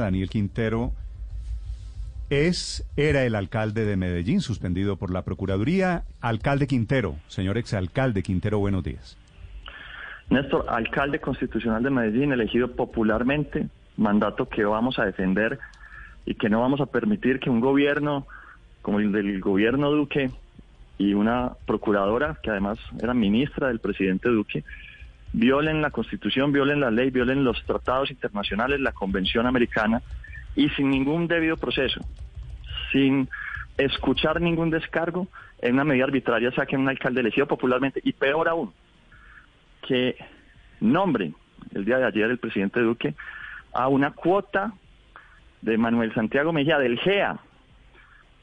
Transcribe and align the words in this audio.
Daniel 0.00 0.28
Quintero 0.28 0.92
es, 2.30 2.84
era 2.96 3.24
el 3.24 3.34
alcalde 3.34 3.84
de 3.84 3.96
Medellín, 3.96 4.40
suspendido 4.40 4.96
por 4.96 5.12
la 5.12 5.22
Procuraduría. 5.22 6.04
Alcalde 6.20 6.66
Quintero, 6.66 7.16
señor 7.28 7.58
exalcalde 7.58 8.22
Quintero, 8.22 8.58
buenos 8.58 8.84
días. 8.84 9.16
Néstor, 10.30 10.66
alcalde 10.68 11.20
constitucional 11.20 11.82
de 11.82 11.90
Medellín, 11.90 12.32
elegido 12.32 12.70
popularmente, 12.72 13.66
mandato 13.96 14.48
que 14.48 14.64
vamos 14.64 14.98
a 14.98 15.04
defender 15.04 15.58
y 16.24 16.34
que 16.34 16.48
no 16.48 16.60
vamos 16.60 16.80
a 16.80 16.86
permitir 16.86 17.40
que 17.40 17.50
un 17.50 17.60
gobierno 17.60 18.26
como 18.82 19.00
el 19.00 19.12
del 19.12 19.40
gobierno 19.40 19.90
Duque 19.90 20.30
y 20.98 21.14
una 21.14 21.52
procuradora, 21.66 22.38
que 22.42 22.50
además 22.50 22.78
era 23.02 23.14
ministra 23.14 23.68
del 23.68 23.80
presidente 23.80 24.28
Duque, 24.28 24.64
violen 25.32 25.82
la 25.82 25.90
constitución, 25.90 26.52
violen 26.52 26.80
la 26.80 26.90
ley, 26.90 27.10
violen 27.10 27.44
los 27.44 27.62
tratados 27.64 28.10
internacionales, 28.10 28.80
la 28.80 28.92
convención 28.92 29.46
americana 29.46 30.02
y 30.56 30.68
sin 30.70 30.90
ningún 30.90 31.28
debido 31.28 31.56
proceso, 31.56 32.00
sin 32.92 33.28
escuchar 33.76 34.40
ningún 34.40 34.70
descargo, 34.70 35.28
en 35.62 35.74
una 35.74 35.84
medida 35.84 36.04
arbitraria 36.04 36.52
saquen 36.52 36.80
un 36.80 36.88
alcalde 36.88 37.20
elegido 37.20 37.46
popularmente 37.46 38.00
y 38.02 38.12
peor 38.12 38.48
aún, 38.48 38.72
que 39.86 40.16
nombren 40.80 41.34
el 41.74 41.84
día 41.84 41.98
de 41.98 42.06
ayer 42.06 42.30
el 42.30 42.38
presidente 42.38 42.80
Duque 42.80 43.14
a 43.72 43.88
una 43.88 44.12
cuota 44.12 44.72
de 45.62 45.78
Manuel 45.78 46.12
Santiago 46.14 46.52
Mejía 46.52 46.78
del 46.78 46.98
GEA, 46.98 47.38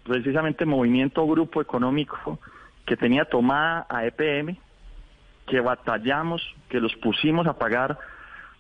precisamente 0.04 0.66
movimiento 0.66 1.26
grupo 1.28 1.62
económico 1.62 2.40
que 2.86 2.96
tenía 2.96 3.26
tomada 3.26 3.86
a 3.90 4.06
EPM, 4.06 4.58
que 5.48 5.62
batallamos, 5.62 6.42
que 6.70 6.80
los 6.80 6.94
pusimos 6.96 7.48
a 7.48 7.58
pagar 7.58 7.98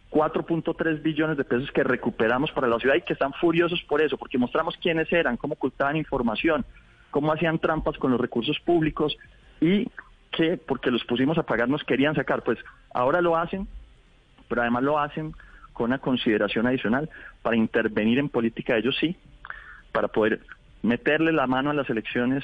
4.3 0.09 1.02
billones 1.02 1.38
de 1.38 1.44
pesos 1.44 1.70
que 1.72 1.84
recuperamos 1.84 2.52
para 2.52 2.68
la 2.68 2.80
ciudad 2.80 2.96
y 2.96 3.02
que 3.02 3.13
están 3.13 3.34
furiosos 3.34 3.84
por 3.84 4.02
eso, 4.02 4.18
porque 4.18 4.38
mostramos 4.38 4.76
quiénes 4.77 5.12
eran, 5.12 5.38
cómo 5.38 5.54
ocultaban 5.55 5.98
información, 5.98 6.66
cómo 7.12 7.32
hacían 7.32 7.60
trampas 7.60 7.98
con 7.98 8.12
los 8.12 8.21
recursos 8.21 8.58
públicos 8.62 9.18
y 9.60 9.88
que 10.32 10.58
porque 10.58 10.91
los 10.91 11.04
pusimos 11.04 11.38
a 11.38 11.43
pagar 11.43 11.68
nos 11.68 11.84
querían 11.84 12.15
sacar. 12.15 12.43
Pues 12.43 12.58
ahora 12.93 13.21
lo 13.21 13.35
hacen, 13.35 13.68
pero 14.48 14.62
además 14.62 14.84
lo 14.84 14.98
hacen 14.98 15.34
con 15.74 15.88
una 15.88 15.99
consideración 15.99 16.68
adicional 16.68 17.10
para 17.41 17.58
intervenir 17.58 18.18
en 18.18 18.30
política 18.30 18.77
ellos 18.77 18.96
sí, 18.99 19.18
para 19.91 20.08
poder 20.08 20.41
meterle 20.84 21.34
la 21.34 21.48
mano 21.48 21.70
a 21.70 21.74
las 21.74 21.90
elecciones 21.90 22.43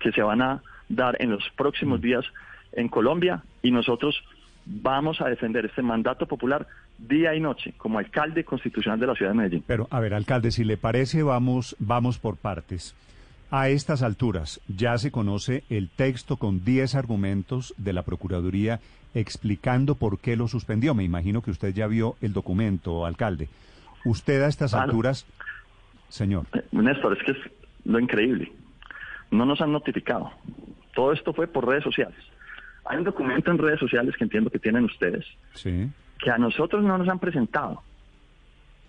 que 0.00 0.10
se 0.12 0.22
van 0.22 0.42
a 0.42 0.62
dar 0.88 1.16
en 1.20 1.30
los 1.30 1.48
próximos 1.56 2.00
días 2.00 2.24
en 2.72 2.88
Colombia 2.88 3.42
y 3.62 3.70
nosotros 3.70 4.22
vamos 4.64 5.20
a 5.20 5.28
defender 5.28 5.64
este 5.64 5.82
mandato 5.82 6.26
popular 6.26 6.66
día 6.98 7.34
y 7.34 7.40
noche 7.40 7.74
como 7.76 7.98
alcalde 7.98 8.44
constitucional 8.44 9.00
de 9.00 9.06
la 9.06 9.14
ciudad 9.14 9.32
de 9.32 9.36
Medellín. 9.36 9.64
Pero, 9.66 9.88
a 9.90 10.00
ver, 10.00 10.14
alcalde, 10.14 10.50
si 10.50 10.64
le 10.64 10.76
parece, 10.76 11.22
vamos, 11.22 11.76
vamos 11.78 12.18
por 12.18 12.36
partes. 12.36 12.94
A 13.50 13.70
estas 13.70 14.02
alturas 14.02 14.60
ya 14.68 14.98
se 14.98 15.10
conoce 15.10 15.64
el 15.70 15.88
texto 15.88 16.36
con 16.36 16.64
10 16.64 16.94
argumentos 16.96 17.74
de 17.78 17.94
la 17.94 18.02
Procuraduría 18.02 18.80
explicando 19.14 19.94
por 19.94 20.18
qué 20.18 20.36
lo 20.36 20.48
suspendió. 20.48 20.94
Me 20.94 21.04
imagino 21.04 21.40
que 21.40 21.50
usted 21.50 21.72
ya 21.72 21.86
vio 21.86 22.16
el 22.20 22.34
documento, 22.34 23.06
alcalde. 23.06 23.48
Usted 24.04 24.42
a 24.42 24.48
estas 24.48 24.74
alturas, 24.74 25.26
señor. 26.08 26.44
Eh, 26.52 26.62
Néstor, 26.72 27.16
es 27.16 27.24
que 27.24 27.32
es 27.32 27.38
lo 27.84 27.98
increíble. 27.98 28.52
No 29.30 29.46
nos 29.46 29.60
han 29.62 29.72
notificado. 29.72 30.30
Todo 30.94 31.12
esto 31.12 31.32
fue 31.32 31.46
por 31.46 31.66
redes 31.66 31.84
sociales. 31.84 32.18
Hay 32.88 32.96
un 32.96 33.04
documento 33.04 33.50
en 33.50 33.58
redes 33.58 33.78
sociales 33.78 34.16
que 34.16 34.24
entiendo 34.24 34.50
que 34.50 34.58
tienen 34.58 34.84
ustedes, 34.84 35.26
que 35.62 36.30
a 36.30 36.38
nosotros 36.38 36.82
no 36.82 36.96
nos 36.96 37.08
han 37.08 37.18
presentado. 37.18 37.82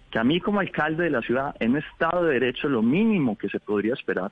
Que 0.09 0.19
a 0.19 0.23
mí 0.23 0.39
como 0.39 0.61
alcalde 0.61 1.03
de 1.03 1.09
la 1.09 1.21
ciudad, 1.21 1.53
en 1.59 1.75
Estado 1.75 2.23
de 2.23 2.39
Derecho, 2.39 2.69
lo 2.69 2.81
mínimo 2.81 3.37
que 3.37 3.49
se 3.49 3.59
podría 3.59 3.93
esperar 3.93 4.31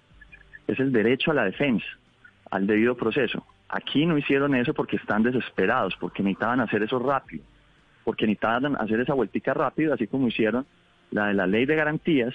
es 0.67 0.79
el 0.79 0.91
derecho 0.93 1.31
a 1.31 1.33
la 1.33 1.43
defensa, 1.43 1.85
al 2.49 2.65
debido 2.65 2.95
proceso. 2.95 3.45
Aquí 3.67 4.05
no 4.05 4.17
hicieron 4.17 4.55
eso 4.55 4.73
porque 4.73 4.95
están 4.95 5.23
desesperados, 5.23 5.95
porque 5.99 6.23
necesitaban 6.23 6.61
hacer 6.61 6.81
eso 6.83 6.97
rápido, 6.97 7.43
porque 8.05 8.25
necesitaban 8.25 8.77
hacer 8.77 9.01
esa 9.01 9.13
vueltica 9.13 9.53
rápido, 9.53 9.93
así 9.93 10.07
como 10.07 10.29
hicieron 10.29 10.65
la 11.11 11.27
de 11.27 11.33
la 11.33 11.45
ley 11.45 11.65
de 11.65 11.75
garantías 11.75 12.33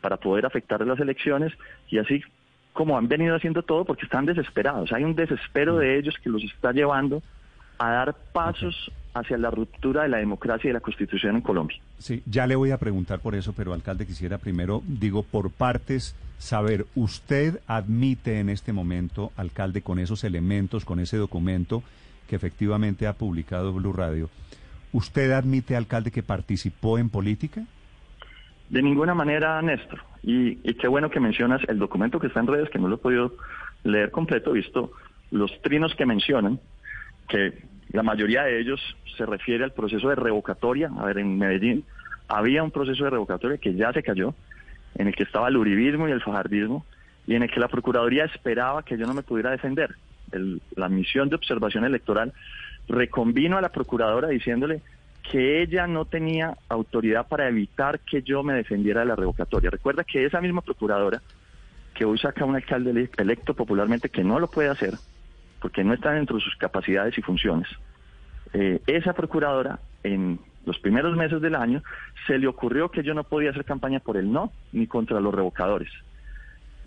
para 0.00 0.16
poder 0.16 0.46
afectar 0.46 0.84
las 0.86 0.98
elecciones 0.98 1.52
y 1.88 1.98
así 1.98 2.22
como 2.72 2.96
han 2.96 3.08
venido 3.08 3.34
haciendo 3.36 3.62
todo 3.62 3.84
porque 3.84 4.04
están 4.04 4.26
desesperados. 4.26 4.92
Hay 4.92 5.04
un 5.04 5.14
desespero 5.14 5.76
de 5.78 5.98
ellos 5.98 6.14
que 6.22 6.30
los 6.30 6.42
está 6.44 6.72
llevando 6.72 7.22
a 7.78 7.90
dar 7.90 8.14
pasos 8.32 8.90
hacia 9.14 9.38
la 9.38 9.50
ruptura 9.50 10.02
de 10.02 10.08
la 10.08 10.18
democracia 10.18 10.68
y 10.68 10.70
de 10.70 10.74
la 10.74 10.80
constitución 10.80 11.36
en 11.36 11.42
Colombia. 11.42 11.78
Sí, 11.98 12.22
ya 12.26 12.46
le 12.46 12.54
voy 12.54 12.70
a 12.70 12.78
preguntar 12.78 13.20
por 13.20 13.34
eso, 13.34 13.52
pero 13.52 13.72
alcalde 13.72 14.06
quisiera 14.06 14.38
primero, 14.38 14.82
digo, 14.86 15.22
por 15.22 15.50
partes, 15.50 16.14
saber, 16.38 16.86
¿usted 16.94 17.60
admite 17.66 18.38
en 18.38 18.48
este 18.48 18.72
momento, 18.72 19.32
alcalde, 19.36 19.82
con 19.82 19.98
esos 19.98 20.24
elementos, 20.24 20.84
con 20.84 21.00
ese 21.00 21.16
documento 21.16 21.82
que 22.28 22.36
efectivamente 22.36 23.06
ha 23.06 23.14
publicado 23.14 23.72
Blue 23.72 23.92
Radio, 23.92 24.30
¿usted 24.92 25.32
admite, 25.32 25.74
alcalde, 25.74 26.10
que 26.10 26.22
participó 26.22 26.98
en 26.98 27.10
política? 27.10 27.64
De 28.70 28.82
ninguna 28.82 29.14
manera, 29.14 29.60
Néstor. 29.62 30.00
Y, 30.22 30.54
qué 30.74 30.86
bueno 30.86 31.10
que 31.10 31.18
mencionas 31.18 31.60
el 31.68 31.80
documento 31.80 32.20
que 32.20 32.28
está 32.28 32.38
en 32.38 32.46
redes, 32.46 32.70
que 32.70 32.78
no 32.78 32.86
lo 32.86 32.94
he 32.94 32.98
podido 32.98 33.34
leer 33.82 34.12
completo, 34.12 34.52
visto 34.52 34.92
los 35.32 35.50
trinos 35.62 35.92
que 35.96 36.06
mencionan, 36.06 36.60
que 37.28 37.64
la 37.90 38.04
mayoría 38.04 38.44
de 38.44 38.60
ellos 38.60 38.80
se 39.16 39.26
refiere 39.26 39.64
al 39.64 39.72
proceso 39.72 40.08
de 40.08 40.14
revocatoria. 40.14 40.88
A 40.98 41.04
ver, 41.04 41.18
en 41.18 41.36
Medellín 41.36 41.84
había 42.28 42.62
un 42.62 42.70
proceso 42.70 43.02
de 43.02 43.10
revocatoria 43.10 43.58
que 43.58 43.74
ya 43.74 43.92
se 43.92 44.04
cayó, 44.04 44.34
en 44.94 45.08
el 45.08 45.16
que 45.16 45.24
estaba 45.24 45.48
el 45.48 45.56
uribismo 45.56 46.08
y 46.08 46.12
el 46.12 46.22
fajardismo, 46.22 46.86
y 47.26 47.34
en 47.34 47.42
el 47.42 47.50
que 47.50 47.58
la 47.58 47.68
Procuraduría 47.68 48.24
esperaba 48.26 48.84
que 48.84 48.96
yo 48.96 49.04
no 49.04 49.14
me 49.14 49.22
pudiera 49.22 49.50
defender. 49.50 49.96
la 50.76 50.88
misión 50.88 51.28
de 51.28 51.34
observación 51.34 51.84
electoral 51.84 52.32
reconvino 52.88 53.58
a 53.58 53.60
la 53.60 53.70
Procuradora 53.70 54.28
diciéndole 54.28 54.80
que 55.30 55.62
ella 55.62 55.86
no 55.86 56.06
tenía 56.06 56.56
autoridad 56.68 57.28
para 57.28 57.48
evitar 57.48 58.00
que 58.00 58.22
yo 58.22 58.42
me 58.42 58.54
defendiera 58.54 59.00
de 59.00 59.06
la 59.06 59.16
revocatoria. 59.16 59.70
Recuerda 59.70 60.02
que 60.02 60.24
esa 60.24 60.40
misma 60.40 60.60
procuradora, 60.60 61.22
que 61.94 62.04
hoy 62.04 62.18
saca 62.18 62.44
un 62.44 62.56
alcalde 62.56 63.08
electo 63.16 63.54
popularmente 63.54 64.08
que 64.08 64.24
no 64.24 64.40
lo 64.40 64.48
puede 64.48 64.70
hacer, 64.70 64.94
porque 65.60 65.84
no 65.84 65.94
está 65.94 66.10
dentro 66.12 66.36
de 66.36 66.42
sus 66.42 66.56
capacidades 66.56 67.16
y 67.16 67.22
funciones, 67.22 67.68
eh, 68.54 68.80
esa 68.88 69.12
procuradora 69.12 69.78
en 70.02 70.40
los 70.66 70.80
primeros 70.80 71.16
meses 71.16 71.40
del 71.40 71.54
año 71.54 71.80
se 72.26 72.36
le 72.36 72.48
ocurrió 72.48 72.90
que 72.90 73.04
yo 73.04 73.14
no 73.14 73.22
podía 73.22 73.50
hacer 73.50 73.64
campaña 73.64 74.00
por 74.00 74.16
el 74.16 74.32
no 74.32 74.52
ni 74.72 74.88
contra 74.88 75.20
los 75.20 75.32
revocadores. 75.32 75.90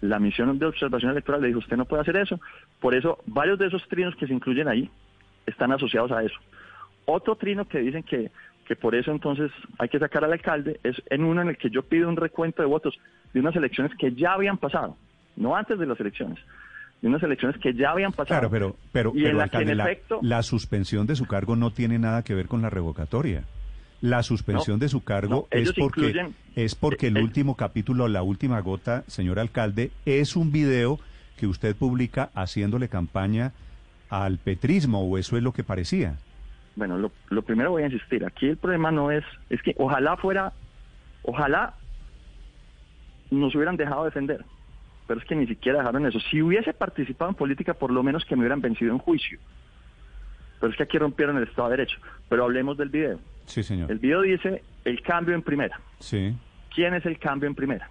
La 0.01 0.19
misión 0.19 0.59
de 0.59 0.65
observación 0.65 1.11
electoral 1.11 1.41
le 1.41 1.47
dijo, 1.47 1.59
usted 1.59 1.77
no 1.77 1.85
puede 1.85 2.01
hacer 2.01 2.17
eso. 2.17 2.41
Por 2.81 2.93
eso, 2.93 3.19
varios 3.25 3.57
de 3.57 3.67
esos 3.67 3.87
trinos 3.87 4.17
que 4.17 4.27
se 4.27 4.33
incluyen 4.33 4.67
ahí 4.67 4.89
están 5.45 5.71
asociados 5.71 6.11
a 6.11 6.23
eso. 6.23 6.37
Otro 7.05 7.35
trino 7.35 7.67
que 7.67 7.79
dicen 7.79 8.03
que, 8.03 8.31
que 8.67 8.75
por 8.75 8.95
eso 8.95 9.11
entonces 9.11 9.51
hay 9.79 9.89
que 9.89 9.99
sacar 9.99 10.23
al 10.23 10.33
alcalde 10.33 10.79
es 10.83 11.01
en 11.09 11.23
uno 11.23 11.41
en 11.41 11.49
el 11.49 11.57
que 11.57 11.69
yo 11.69 11.83
pido 11.83 12.09
un 12.09 12.15
recuento 12.15 12.61
de 12.61 12.67
votos 12.67 12.97
de 13.33 13.39
unas 13.39 13.55
elecciones 13.55 13.91
que 13.97 14.13
ya 14.13 14.33
habían 14.33 14.57
pasado, 14.57 14.95
no 15.35 15.55
antes 15.55 15.79
de 15.79 15.85
las 15.85 15.99
elecciones, 15.99 16.39
de 17.01 17.07
unas 17.07 17.23
elecciones 17.23 17.59
que 17.59 17.73
ya 17.73 17.91
habían 17.91 18.11
pasado. 18.11 18.39
Claro, 18.39 18.49
pero, 18.49 18.75
pero, 18.91 19.11
y 19.15 19.25
en 19.25 19.37
la, 19.37 19.45
efecto, 19.45 20.19
la, 20.21 20.43
suspensión 20.43 21.07
de 21.07 21.15
su 21.15 21.25
cargo 21.25 21.55
no 21.55 21.71
tiene 21.71 21.99
nada 21.99 22.23
que 22.23 22.33
ver 22.33 22.47
con 22.47 22.61
la 22.61 22.69
revocatoria. 22.69 23.43
La 24.01 24.21
suspensión 24.21 24.79
de 24.79 24.89
su 24.89 25.01
cargo 25.01 25.47
es 25.49 25.71
porque 25.71 26.29
es 26.55 26.75
porque 26.75 27.07
el 27.07 27.17
eh, 27.17 27.23
último 27.23 27.55
capítulo, 27.55 28.09
la 28.09 28.21
última 28.21 28.59
gota, 28.59 29.05
señor 29.07 29.39
alcalde, 29.39 29.91
es 30.05 30.35
un 30.35 30.51
video 30.51 30.99
que 31.37 31.47
usted 31.47 31.73
publica 31.73 32.29
haciéndole 32.35 32.89
campaña 32.89 33.53
al 34.09 34.39
petrismo, 34.39 35.01
o 35.03 35.17
eso 35.17 35.37
es 35.37 35.43
lo 35.43 35.53
que 35.53 35.63
parecía. 35.63 36.17
Bueno, 36.75 36.97
lo, 36.97 37.11
lo 37.29 37.41
primero 37.44 37.72
voy 37.72 37.84
a 37.84 37.88
insistir, 37.88 38.25
aquí 38.25 38.47
el 38.47 38.57
problema 38.57 38.91
no 38.91 39.11
es, 39.11 39.23
es 39.50 39.61
que 39.61 39.75
ojalá 39.78 40.17
fuera, 40.17 40.53
ojalá 41.22 41.75
nos 43.30 43.53
hubieran 43.56 43.77
dejado 43.77 44.06
defender, 44.06 44.44
pero 45.07 45.19
es 45.19 45.25
que 45.25 45.36
ni 45.36 45.45
siquiera 45.47 45.80
dejaron 45.80 46.06
eso. 46.06 46.19
Si 46.19 46.42
hubiese 46.42 46.74
participado 46.74 47.30
en 47.30 47.36
política, 47.36 47.74
por 47.74 47.92
lo 47.92 48.01
menos 48.03 48.25
que 48.25 48.36
me 48.36 48.42
hubieran 48.42 48.62
vencido 48.62 48.92
en 48.92 49.00
juicio. 49.00 49.39
Pero 50.59 50.71
es 50.71 50.77
que 50.77 50.83
aquí 50.83 50.97
rompieron 50.97 51.38
el 51.38 51.44
Estado 51.44 51.69
de 51.69 51.77
Derecho. 51.77 52.00
Pero 52.30 52.45
hablemos 52.45 52.77
del 52.77 52.88
video. 52.88 53.19
Sí, 53.45 53.63
señor. 53.63 53.92
El 53.92 54.00
video 54.00 54.21
dice 54.21 54.63
el 54.86 55.01
cambio 55.01 55.36
en 55.36 55.42
primera. 55.42 55.80
Sí. 56.00 56.33
¿Quién 56.74 56.94
es 56.94 57.06
el 57.06 57.19
cambio 57.19 57.47
en 57.47 57.56
primera? 57.56 57.89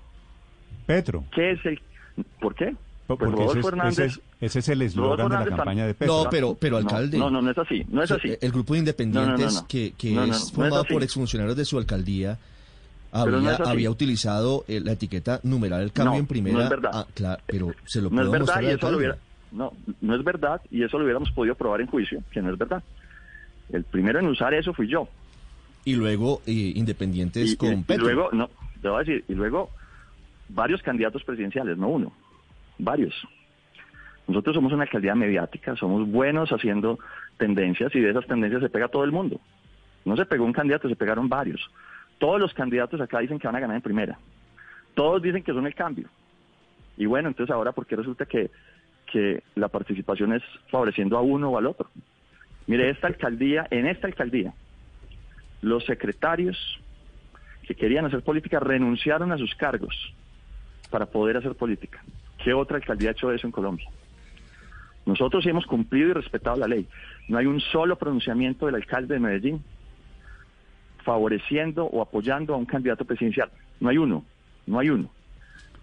Petro. 0.87 1.25
¿Qué 1.33 1.51
es 1.51 1.67
el...? 1.67 1.81
¿Por 2.41 2.55
qué? 2.55 2.75
Pues 3.07 3.57
ese, 3.57 4.05
es, 4.07 4.21
ese, 4.41 4.59
es, 4.61 4.69
el 4.69 4.83
eslogan 4.83 5.29
de 5.29 5.35
la 5.37 5.57
campaña 5.57 5.87
de 5.87 5.95
Petro. 5.95 6.25
No, 6.25 6.31
pero, 6.31 6.55
pero 6.55 6.77
alcalde. 6.79 7.19
No, 7.19 7.31
no, 7.31 7.43
no 7.43 7.51
es 7.51 7.59
así. 7.59 7.85
No 7.89 8.03
es 8.03 8.11
así. 8.11 8.29
El 8.41 8.53
grupo 8.53 8.73
de 8.73 8.81
independientes 8.81 9.65
que, 9.69 9.93
que 9.99 10.15
es 10.25 10.53
formado 10.53 10.85
por 10.85 11.03
exfuncionarios 11.03 11.57
de 11.57 11.65
su 11.65 11.79
alcaldía 11.79 12.39
había, 13.13 13.57
había 13.57 13.91
utilizado 13.91 14.65
eh, 14.69 14.81
la 14.81 14.93
etiqueta 14.93 15.41
numeral 15.43 15.83
el 15.83 15.93
cambio 15.93 16.19
en 16.19 16.27
primera. 16.27 16.57
No 16.57 16.65
es 16.65 16.71
verdad. 16.71 16.91
Ah, 16.95 17.07
claro, 17.15 17.43
pero 17.47 17.75
se 17.85 18.01
lo 18.01 18.11
No 18.11 18.23
es 18.23 18.31
verdad 18.31 18.63
y 18.63 18.67
eso 18.67 18.91
lo 18.91 18.97
hubiera, 18.97 19.19
no, 19.53 19.73
no 20.01 20.17
es 20.17 20.25
verdad 20.25 20.61
y 20.71 20.83
eso 20.83 20.99
lo 20.99 21.05
hubiéramos 21.05 21.31
podido 21.33 21.55
probar 21.55 21.83
en 21.83 21.87
juicio, 21.87 22.23
que 22.31 22.41
no 22.41 22.51
es 22.51 22.59
verdad. 22.59 22.83
El 23.71 23.85
primero 23.85 24.19
en 24.19 24.27
usar 24.27 24.55
eso 24.55 24.73
fui 24.73 24.89
yo. 24.89 25.09
Y 25.85 25.95
luego 25.95 26.43
eh, 26.47 26.73
independientes 26.75 27.57
con 27.57 27.85
Petro. 27.85 28.09
Y 28.09 28.15
luego, 28.15 28.31
no, 28.33 28.49
te 28.81 28.89
voy 28.89 28.97
a 28.97 29.05
decir, 29.05 29.25
y 29.29 29.35
luego 29.35 29.71
varios 30.49 30.83
candidatos 30.83 31.23
presidenciales, 31.25 31.77
no 31.77 31.89
uno, 31.89 32.13
varios. 32.79 33.15
Nosotros 34.27 34.55
somos 34.55 34.73
una 34.73 34.85
alcaldía 34.85 35.15
mediática, 35.15 35.77
somos 35.77 36.09
buenos 36.09 36.51
haciendo 36.51 36.99
tendencias 37.37 37.95
y 37.95 38.01
de 38.01 38.11
esas 38.11 38.27
tendencias 38.27 38.63
se 38.63 38.71
pega 38.71 38.89
todo 38.89 39.05
el 39.05 39.13
mundo. 39.13 39.41
No 40.05 40.17
se 40.17 40.27
pegó 40.27 40.45
un 40.45 40.53
candidato, 40.53 40.89
se 40.89 40.97
pegaron 40.97 41.29
varios. 41.29 41.61
Todos 42.19 42.41
los 42.41 42.55
candidatos 42.55 43.01
acá 43.01 43.19
dicen 43.19 43.39
que 43.39 43.47
van 43.47 43.57
a 43.57 43.61
ganar 43.61 43.77
en 43.77 43.83
primera. 43.83 44.19
Todos 44.95 45.23
dicen 45.23 45.43
que 45.43 45.53
son 45.53 45.67
el 45.67 45.75
cambio. 45.75 46.09
Y 46.97 47.07
bueno, 47.07 47.29
entonces 47.29 47.53
ahora, 47.53 47.73
¿por 47.73 47.87
qué 47.87 47.97
resulta 47.97 48.27
que, 48.27 48.51
que 49.11 49.43
la 49.55 49.69
participación 49.69 50.33
es 50.35 50.43
favoreciendo 50.71 51.17
a 51.17 51.23
uno 51.23 51.51
o 51.51 51.59
al 51.59 51.67
otro? 51.67 51.89
Mire, 52.67 52.91
esta 52.91 53.09
alcaldía, 53.09 53.67
en 53.71 53.87
esta 53.87 54.07
alcaldía, 54.07 54.55
los 55.63 55.85
secretarios 55.85 56.57
que 57.67 57.75
querían 57.75 58.05
hacer 58.05 58.23
política 58.23 58.61
renunciaron 58.61 59.33
a 59.33 59.39
sus 59.39 59.55
cargos 59.55 60.15
para 60.91 61.07
poder 61.07 61.37
hacer 61.37 61.55
política. 61.55 62.03
¿Qué 62.43 62.53
otra 62.53 62.77
alcaldía 62.77 63.11
ha 63.11 63.12
hecho 63.12 63.33
eso 63.33 63.47
en 63.47 63.53
Colombia? 63.53 63.89
Nosotros 65.06 65.44
hemos 65.47 65.67
cumplido 65.67 66.11
y 66.11 66.12
respetado 66.12 66.56
la 66.56 66.69
ley. 66.69 66.87
No 67.29 67.39
hay 67.39 67.47
un 67.47 67.61
solo 67.61 67.97
pronunciamiento 67.97 68.67
del 68.67 68.77
alcalde 68.77 69.15
de 69.15 69.21
Medellín 69.21 69.65
favoreciendo 71.05 71.85
o 71.85 72.00
apoyando 72.00 72.55
a 72.55 72.56
un 72.56 72.65
candidato 72.65 73.05
presidencial. 73.05 73.50
No 73.81 73.89
hay 73.89 73.99
uno, 73.99 74.25
no 74.67 74.79
hay 74.79 74.91
uno. 74.91 75.11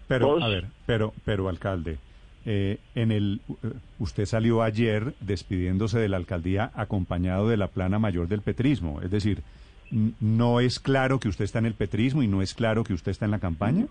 Pero, 0.08 0.42
a 0.42 0.48
ver, 0.48 0.66
pero, 0.86 1.12
pero 1.24 1.48
alcalde, 1.48 1.98
eh, 2.46 2.78
en 2.94 3.12
el, 3.12 3.40
eh, 3.62 3.70
usted 3.98 4.24
salió 4.24 4.62
ayer 4.62 5.14
despidiéndose 5.20 5.98
de 5.98 6.08
la 6.08 6.16
alcaldía 6.16 6.70
acompañado 6.74 7.48
de 7.48 7.56
la 7.56 7.68
plana 7.68 7.98
mayor 7.98 8.26
del 8.26 8.40
petrismo. 8.40 9.02
Es 9.02 9.10
decir, 9.10 9.42
¿no 10.20 10.60
es 10.60 10.80
claro 10.80 11.20
que 11.20 11.28
usted 11.28 11.44
está 11.44 11.58
en 11.58 11.66
el 11.66 11.74
petrismo 11.74 12.22
y 12.22 12.28
no 12.28 12.42
es 12.42 12.54
claro 12.54 12.82
que 12.82 12.94
usted 12.94 13.12
está 13.12 13.26
en 13.26 13.30
la 13.30 13.38
campaña? 13.38 13.86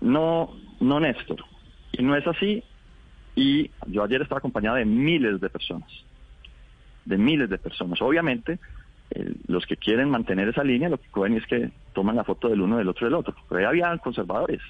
No, 0.00 0.54
no, 0.84 1.00
Néstor. 1.00 1.44
Y 1.92 2.02
no 2.02 2.16
es 2.16 2.26
así. 2.26 2.62
Y 3.36 3.70
yo 3.86 4.04
ayer 4.04 4.22
estaba 4.22 4.38
acompañado 4.38 4.76
de 4.76 4.84
miles 4.84 5.40
de 5.40 5.50
personas. 5.50 5.90
De 7.04 7.18
miles 7.18 7.50
de 7.50 7.58
personas. 7.58 8.00
Obviamente, 8.00 8.58
los 9.46 9.66
que 9.66 9.76
quieren 9.76 10.10
mantener 10.10 10.48
esa 10.48 10.64
línea 10.64 10.88
lo 10.88 10.98
que 10.98 11.08
pueden 11.10 11.36
es 11.36 11.46
que 11.46 11.70
toman 11.92 12.16
la 12.16 12.24
foto 12.24 12.48
del 12.48 12.60
uno 12.60 12.78
del 12.78 12.88
otro 12.88 13.06
del 13.06 13.14
otro. 13.14 13.34
Pero 13.48 13.60
ahí 13.60 13.66
habían 13.66 13.98
conservadores, 13.98 14.60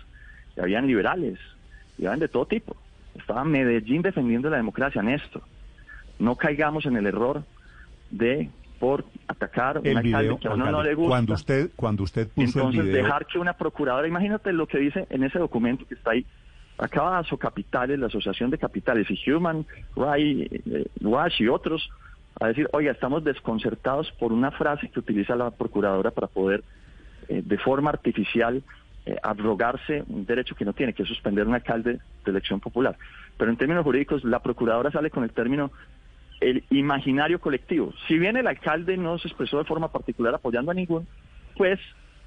y 0.56 0.60
habían 0.60 0.86
liberales, 0.86 1.38
y 1.98 2.06
habían 2.06 2.20
de 2.20 2.28
todo 2.28 2.46
tipo. 2.46 2.76
Estaba 3.14 3.44
Medellín 3.44 4.02
defendiendo 4.02 4.50
la 4.50 4.56
democracia, 4.56 5.02
Néstor. 5.02 5.42
No 6.18 6.36
caigamos 6.36 6.86
en 6.86 6.96
el 6.96 7.06
error 7.06 7.44
de 8.10 8.50
por 8.78 9.04
atacar 9.28 9.78
un 9.78 9.96
alcalde 9.96 10.36
que 10.40 10.48
a 10.48 10.52
uno 10.52 10.70
no 10.70 10.82
le 10.82 10.94
gusta. 10.94 11.08
Cuando 11.08 11.34
usted, 11.34 11.70
cuando 11.76 12.02
usted 12.02 12.28
puso 12.28 12.58
Entonces, 12.58 12.80
el 12.80 12.86
video... 12.88 13.04
dejar 13.04 13.26
que 13.26 13.38
una 13.38 13.54
procuradora, 13.54 14.06
imagínate 14.06 14.52
lo 14.52 14.66
que 14.66 14.78
dice 14.78 15.06
en 15.10 15.24
ese 15.24 15.38
documento 15.38 15.86
que 15.86 15.94
está 15.94 16.10
ahí, 16.10 16.26
acaba 16.78 17.22
Capitales, 17.38 17.98
la 17.98 18.06
Asociación 18.06 18.50
de 18.50 18.58
Capitales 18.58 19.06
y 19.08 19.30
Human 19.30 19.64
Rights 19.96 20.52
eh, 20.66 20.86
Watch 21.00 21.40
y 21.40 21.48
otros, 21.48 21.88
a 22.40 22.48
decir, 22.48 22.68
oiga, 22.72 22.92
estamos 22.92 23.22
desconcertados 23.22 24.10
por 24.18 24.32
una 24.32 24.50
frase 24.50 24.88
que 24.88 24.98
utiliza 24.98 25.36
la 25.36 25.50
procuradora 25.50 26.10
para 26.10 26.26
poder, 26.26 26.64
eh, 27.28 27.42
de 27.44 27.58
forma 27.58 27.90
artificial, 27.90 28.62
eh, 29.06 29.16
abrogarse 29.22 30.02
un 30.08 30.26
derecho 30.26 30.54
que 30.54 30.64
no 30.64 30.72
tiene, 30.72 30.94
que 30.94 31.02
es 31.02 31.08
suspender 31.08 31.46
un 31.46 31.54
alcalde 31.54 32.00
de 32.24 32.30
elección 32.30 32.58
popular. 32.58 32.96
Pero 33.36 33.50
en 33.50 33.56
términos 33.56 33.84
jurídicos, 33.84 34.24
la 34.24 34.40
procuradora 34.40 34.90
sale 34.90 35.10
con 35.10 35.24
el 35.24 35.30
término 35.30 35.70
el 36.44 36.64
imaginario 36.70 37.40
colectivo. 37.40 37.94
Si 38.06 38.18
bien 38.18 38.36
el 38.36 38.46
alcalde 38.46 38.96
no 38.98 39.18
se 39.18 39.28
expresó 39.28 39.58
de 39.58 39.64
forma 39.64 39.90
particular 39.90 40.34
apoyando 40.34 40.70
a 40.70 40.74
ningún, 40.74 41.06
pues 41.56 41.80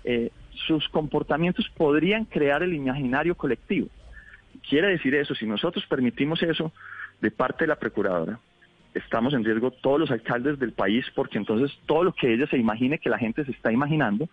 eh, 0.03 0.31
sus 0.67 0.87
comportamientos 0.89 1.69
podrían 1.77 2.25
crear 2.25 2.63
el 2.63 2.73
imaginario 2.73 3.35
colectivo. 3.35 3.87
Quiere 4.67 4.87
decir 4.87 5.13
eso, 5.13 5.35
si 5.35 5.45
nosotros 5.45 5.85
permitimos 5.85 6.41
eso 6.41 6.71
de 7.21 7.29
parte 7.29 7.65
de 7.65 7.67
la 7.67 7.75
procuradora, 7.75 8.39
estamos 8.95 9.35
en 9.35 9.43
riesgo 9.43 9.69
todos 9.69 9.99
los 9.99 10.11
alcaldes 10.11 10.57
del 10.57 10.73
país 10.73 11.05
porque 11.13 11.37
entonces 11.37 11.77
todo 11.85 12.03
lo 12.03 12.13
que 12.13 12.33
ella 12.33 12.47
se 12.47 12.57
imagine 12.57 12.97
que 12.97 13.11
la 13.11 13.19
gente 13.19 13.45
se 13.45 13.51
está 13.51 13.71
imaginando, 13.71 14.27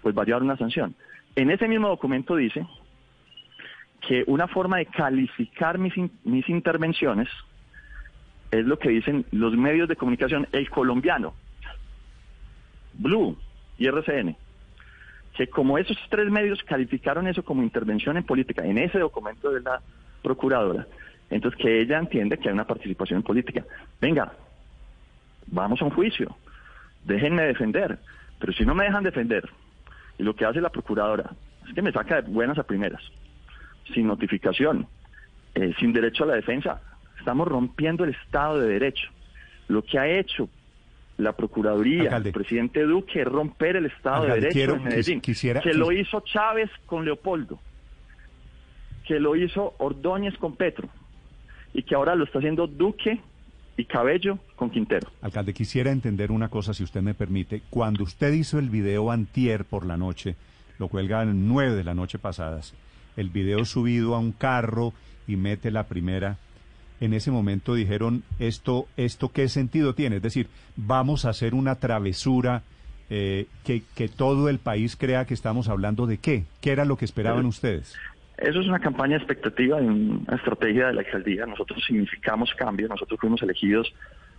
pues 0.00 0.16
va 0.16 0.22
a 0.22 0.24
llevar 0.24 0.42
una 0.42 0.56
sanción. 0.56 0.94
En 1.34 1.50
ese 1.50 1.68
mismo 1.68 1.88
documento 1.88 2.36
dice 2.36 2.66
que 4.00 4.24
una 4.26 4.48
forma 4.48 4.78
de 4.78 4.86
calificar 4.86 5.76
mis, 5.76 5.92
mis 6.24 6.48
intervenciones 6.48 7.28
es 8.50 8.64
lo 8.64 8.78
que 8.78 8.90
dicen 8.90 9.24
los 9.32 9.56
medios 9.56 9.88
de 9.88 9.96
comunicación, 9.96 10.46
el 10.52 10.70
colombiano, 10.70 11.34
Blue 12.94 13.36
y 13.78 13.86
RCN, 13.86 14.36
que 15.34 15.48
como 15.48 15.78
esos 15.78 15.96
tres 16.08 16.30
medios 16.30 16.62
calificaron 16.64 17.26
eso 17.26 17.44
como 17.44 17.62
intervención 17.62 18.16
en 18.16 18.24
política 18.24 18.64
en 18.64 18.78
ese 18.78 18.98
documento 18.98 19.50
de 19.50 19.60
la 19.60 19.80
procuradora, 20.22 20.86
entonces 21.30 21.60
que 21.60 21.80
ella 21.80 21.98
entiende 21.98 22.38
que 22.38 22.48
hay 22.48 22.54
una 22.54 22.66
participación 22.66 23.18
en 23.18 23.22
política. 23.22 23.64
Venga, 24.00 24.32
vamos 25.46 25.80
a 25.82 25.84
un 25.84 25.90
juicio, 25.90 26.36
déjenme 27.04 27.42
defender, 27.42 27.98
pero 28.38 28.52
si 28.52 28.64
no 28.64 28.74
me 28.74 28.84
dejan 28.84 29.04
defender, 29.04 29.48
y 30.18 30.22
lo 30.22 30.34
que 30.34 30.44
hace 30.44 30.60
la 30.60 30.70
procuradora 30.70 31.30
es 31.66 31.74
que 31.74 31.82
me 31.82 31.92
saca 31.92 32.22
de 32.22 32.30
buenas 32.30 32.58
a 32.58 32.62
primeras, 32.62 33.02
sin 33.92 34.06
notificación, 34.06 34.86
eh, 35.54 35.74
sin 35.78 35.92
derecho 35.92 36.24
a 36.24 36.28
la 36.28 36.34
defensa. 36.34 36.80
Estamos 37.26 37.48
rompiendo 37.48 38.04
el 38.04 38.10
Estado 38.10 38.60
de 38.60 38.68
Derecho. 38.68 39.08
Lo 39.66 39.82
que 39.82 39.98
ha 39.98 40.06
hecho 40.06 40.48
la 41.16 41.32
Procuraduría, 41.32 42.18
el 42.18 42.30
presidente 42.30 42.84
Duque, 42.84 43.22
es 43.22 43.26
romper 43.26 43.74
el 43.74 43.86
Estado 43.86 44.26
de 44.26 44.40
Derecho 44.40 44.76
en 44.76 44.84
Medellín. 44.84 45.20
que 45.20 45.74
lo 45.74 45.90
hizo 45.90 46.20
Chávez 46.20 46.70
con 46.86 47.04
Leopoldo, 47.04 47.58
que 49.08 49.18
lo 49.18 49.34
hizo 49.34 49.74
Ordóñez 49.78 50.38
con 50.38 50.54
Petro, 50.54 50.88
y 51.74 51.82
que 51.82 51.96
ahora 51.96 52.14
lo 52.14 52.22
está 52.22 52.38
haciendo 52.38 52.68
Duque 52.68 53.20
y 53.76 53.84
Cabello 53.86 54.38
con 54.54 54.70
Quintero. 54.70 55.08
Alcalde, 55.20 55.52
quisiera 55.52 55.90
entender 55.90 56.30
una 56.30 56.48
cosa, 56.48 56.74
si 56.74 56.84
usted 56.84 57.02
me 57.02 57.14
permite. 57.14 57.60
Cuando 57.70 58.04
usted 58.04 58.32
hizo 58.34 58.60
el 58.60 58.70
video 58.70 59.10
antier 59.10 59.64
por 59.64 59.84
la 59.84 59.96
noche, 59.96 60.36
lo 60.78 60.86
cuelga 60.86 61.22
a 61.22 61.24
nueve 61.24 61.74
de 61.74 61.82
la 61.82 61.94
noche 61.94 62.20
pasadas, 62.20 62.72
el 63.16 63.30
video 63.30 63.64
subido 63.64 64.14
a 64.14 64.20
un 64.20 64.30
carro 64.30 64.92
y 65.26 65.34
mete 65.34 65.72
la 65.72 65.88
primera, 65.88 66.38
en 67.00 67.12
ese 67.12 67.30
momento 67.30 67.74
dijeron, 67.74 68.22
¿esto, 68.38 68.86
esto 68.96 69.30
qué 69.30 69.48
sentido 69.48 69.94
tiene? 69.94 70.16
Es 70.16 70.22
decir, 70.22 70.48
vamos 70.76 71.24
a 71.24 71.30
hacer 71.30 71.54
una 71.54 71.76
travesura 71.76 72.62
eh, 73.10 73.46
que, 73.64 73.82
que 73.94 74.08
todo 74.08 74.48
el 74.48 74.58
país 74.58 74.96
crea 74.96 75.26
que 75.26 75.34
estamos 75.34 75.68
hablando 75.68 76.06
de 76.06 76.18
qué. 76.18 76.44
¿Qué 76.60 76.72
era 76.72 76.84
lo 76.84 76.96
que 76.96 77.04
esperaban 77.04 77.46
ustedes? 77.46 77.96
Eso 78.38 78.60
es 78.60 78.66
una 78.66 78.80
campaña 78.80 79.16
expectativa 79.16 79.80
y 79.80 79.86
una 79.86 80.36
estrategia 80.36 80.88
de 80.88 80.94
la 80.94 81.00
alcaldía. 81.00 81.46
Nosotros 81.46 81.82
significamos 81.86 82.52
cambio, 82.54 82.86
nosotros 82.88 83.18
fuimos 83.18 83.42
elegidos 83.42 83.92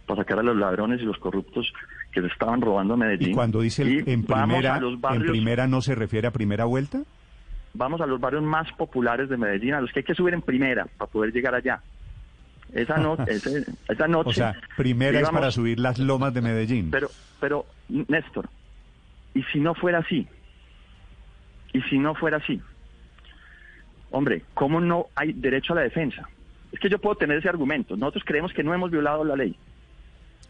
para 0.06 0.22
sacar 0.22 0.40
a 0.40 0.44
los 0.44 0.56
ladrones 0.56 1.02
y 1.02 1.06
los 1.06 1.18
corruptos 1.18 1.72
que 2.12 2.22
se 2.22 2.28
estaban 2.28 2.62
robando 2.62 2.94
a 2.94 2.98
Medellín. 2.98 3.32
¿Y 3.32 3.34
cuando 3.34 3.62
dice 3.62 3.84
en, 4.06 4.24
primera, 4.24 4.80
en 4.80 5.26
primera 5.26 5.68
no 5.68 5.82
se 5.82 5.96
refiere 5.96 6.28
a 6.28 6.32
primera 6.32 6.66
vuelta? 6.66 7.02
Vamos 7.74 8.00
a 8.02 8.06
los 8.06 8.20
barrios 8.20 8.44
más 8.44 8.72
populares 8.74 9.30
de 9.30 9.38
Medellín, 9.38 9.74
a 9.74 9.82
los 9.82 9.92
que 9.92 10.00
hay 10.00 10.06
que 10.06 10.16
subir 10.16 10.34
en 10.34 10.42
primera 10.42 10.88
para 10.98 11.12
poder 11.12 11.34
llegar 11.34 11.56
allá. 11.56 11.82
Esa, 12.74 12.98
no, 12.98 13.18
esa 13.88 14.08
noche... 14.08 14.30
O 14.30 14.34
sea, 14.34 14.56
primera 14.76 15.20
es 15.20 15.30
para 15.30 15.52
subir 15.52 15.80
las 15.80 16.00
lomas 16.00 16.34
de 16.34 16.42
Medellín. 16.42 16.92
Pero, 16.92 17.10
pero, 17.40 17.66
Néstor, 17.90 18.50
¿y 19.34 19.44
si 19.44 19.60
no 19.60 19.74
fuera 19.74 20.00
así? 20.00 20.28
¿Y 21.74 21.82
si 21.84 21.98
no 21.98 22.16
fuera 22.16 22.38
así? 22.38 22.62
Hombre, 24.12 24.44
¿cómo 24.54 24.80
no 24.80 25.08
hay 25.16 25.34
derecho 25.34 25.74
a 25.74 25.78
la 25.78 25.82
defensa? 25.84 26.28
Es 26.72 26.80
que 26.80 26.90
yo 26.90 27.00
puedo 27.00 27.16
tener 27.16 27.38
ese 27.38 27.50
argumento. 27.50 27.96
Nosotros 27.96 28.24
creemos 28.26 28.54
que 28.54 28.64
no 28.64 28.74
hemos 28.74 28.92
violado 28.92 29.24
la 29.24 29.36
ley. 29.36 29.56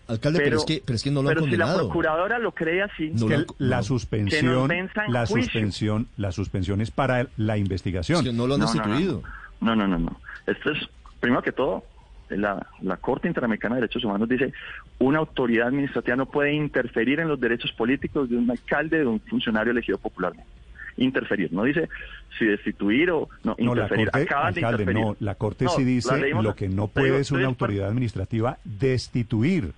Alcalde, 0.08 0.40
pero, 0.42 0.58
es, 0.58 0.66
que, 0.66 0.82
pero 0.86 0.96
es 0.96 1.04
que 1.04 1.12
no 1.12 1.22
lo 1.22 1.30
han 1.30 1.36
condenado. 1.36 1.72
si 1.72 1.78
la 1.78 1.84
procuradora 1.84 2.40
lo 2.40 2.54
cree 2.54 2.82
así, 2.82 3.12
la 3.58 3.84
suspensión, 3.84 4.72
la 5.10 5.26
suspensión, 5.26 6.08
la 6.16 6.32
suspensión 6.32 6.80
es 6.80 6.92
para 6.92 7.28
la 7.36 7.58
investigación. 7.58 8.26
no 8.36 8.48
lo 8.48 8.56
han 8.56 8.62
destituido. 8.62 9.22
No, 9.60 9.76
no, 9.76 9.88
no, 9.88 9.98
no. 9.98 10.22
Esto 10.46 10.72
es 10.72 10.88
primero 11.20 11.42
que 11.42 11.52
todo. 11.52 11.84
La, 12.30 12.68
la 12.82 12.98
Corte 12.98 13.28
Interamericana 13.28 13.76
de 13.76 13.82
Derechos 13.82 14.04
Humanos 14.04 14.28
dice 14.28 14.54
una 15.00 15.20
autoridad 15.20 15.68
administrativa 15.68 16.16
no 16.16 16.26
puede 16.26 16.54
interferir 16.54 17.20
en 17.20 17.28
los 17.30 17.40
derechos 17.40 17.72
políticos 17.72 18.30
de 18.30 18.38
un 18.38 18.50
alcalde, 18.52 19.00
de 19.00 19.06
un 19.06 19.20
funcionario 19.22 19.72
elegido 19.72 19.98
popularmente 19.98 20.58
interferir. 20.98 21.54
No 21.54 21.64
dice 21.64 21.90
si 22.38 22.46
destituir 22.46 23.12
o 23.12 23.30
no, 23.44 23.56
interferir. 23.58 24.08
La 24.08 24.12
corte, 24.12 24.66
alcalde, 24.66 24.94
No, 24.94 25.16
la 25.20 25.36
Corte 25.36 25.66
sí 25.70 25.84
dice 25.84 26.30
lo 26.30 26.56
que 26.56 26.68
no 26.68 26.88
puede 26.88 27.20
es 27.20 27.32
una 27.32 27.46
autoridad 27.46 27.88
administrativa 27.90 28.58
destituir. 28.64 29.74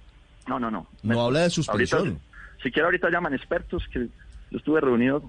No, 0.47 0.59
no, 0.59 0.71
no. 0.71 0.87
No 1.03 1.21
habla 1.21 1.41
de 1.41 1.49
suspensión. 1.49 2.19
si 2.63 2.71
quiere 2.71 2.85
ahorita 2.85 3.09
llaman 3.09 3.33
expertos, 3.33 3.87
que 3.91 4.07
yo 4.51 4.57
estuve 4.57 4.81
reunido 4.81 5.23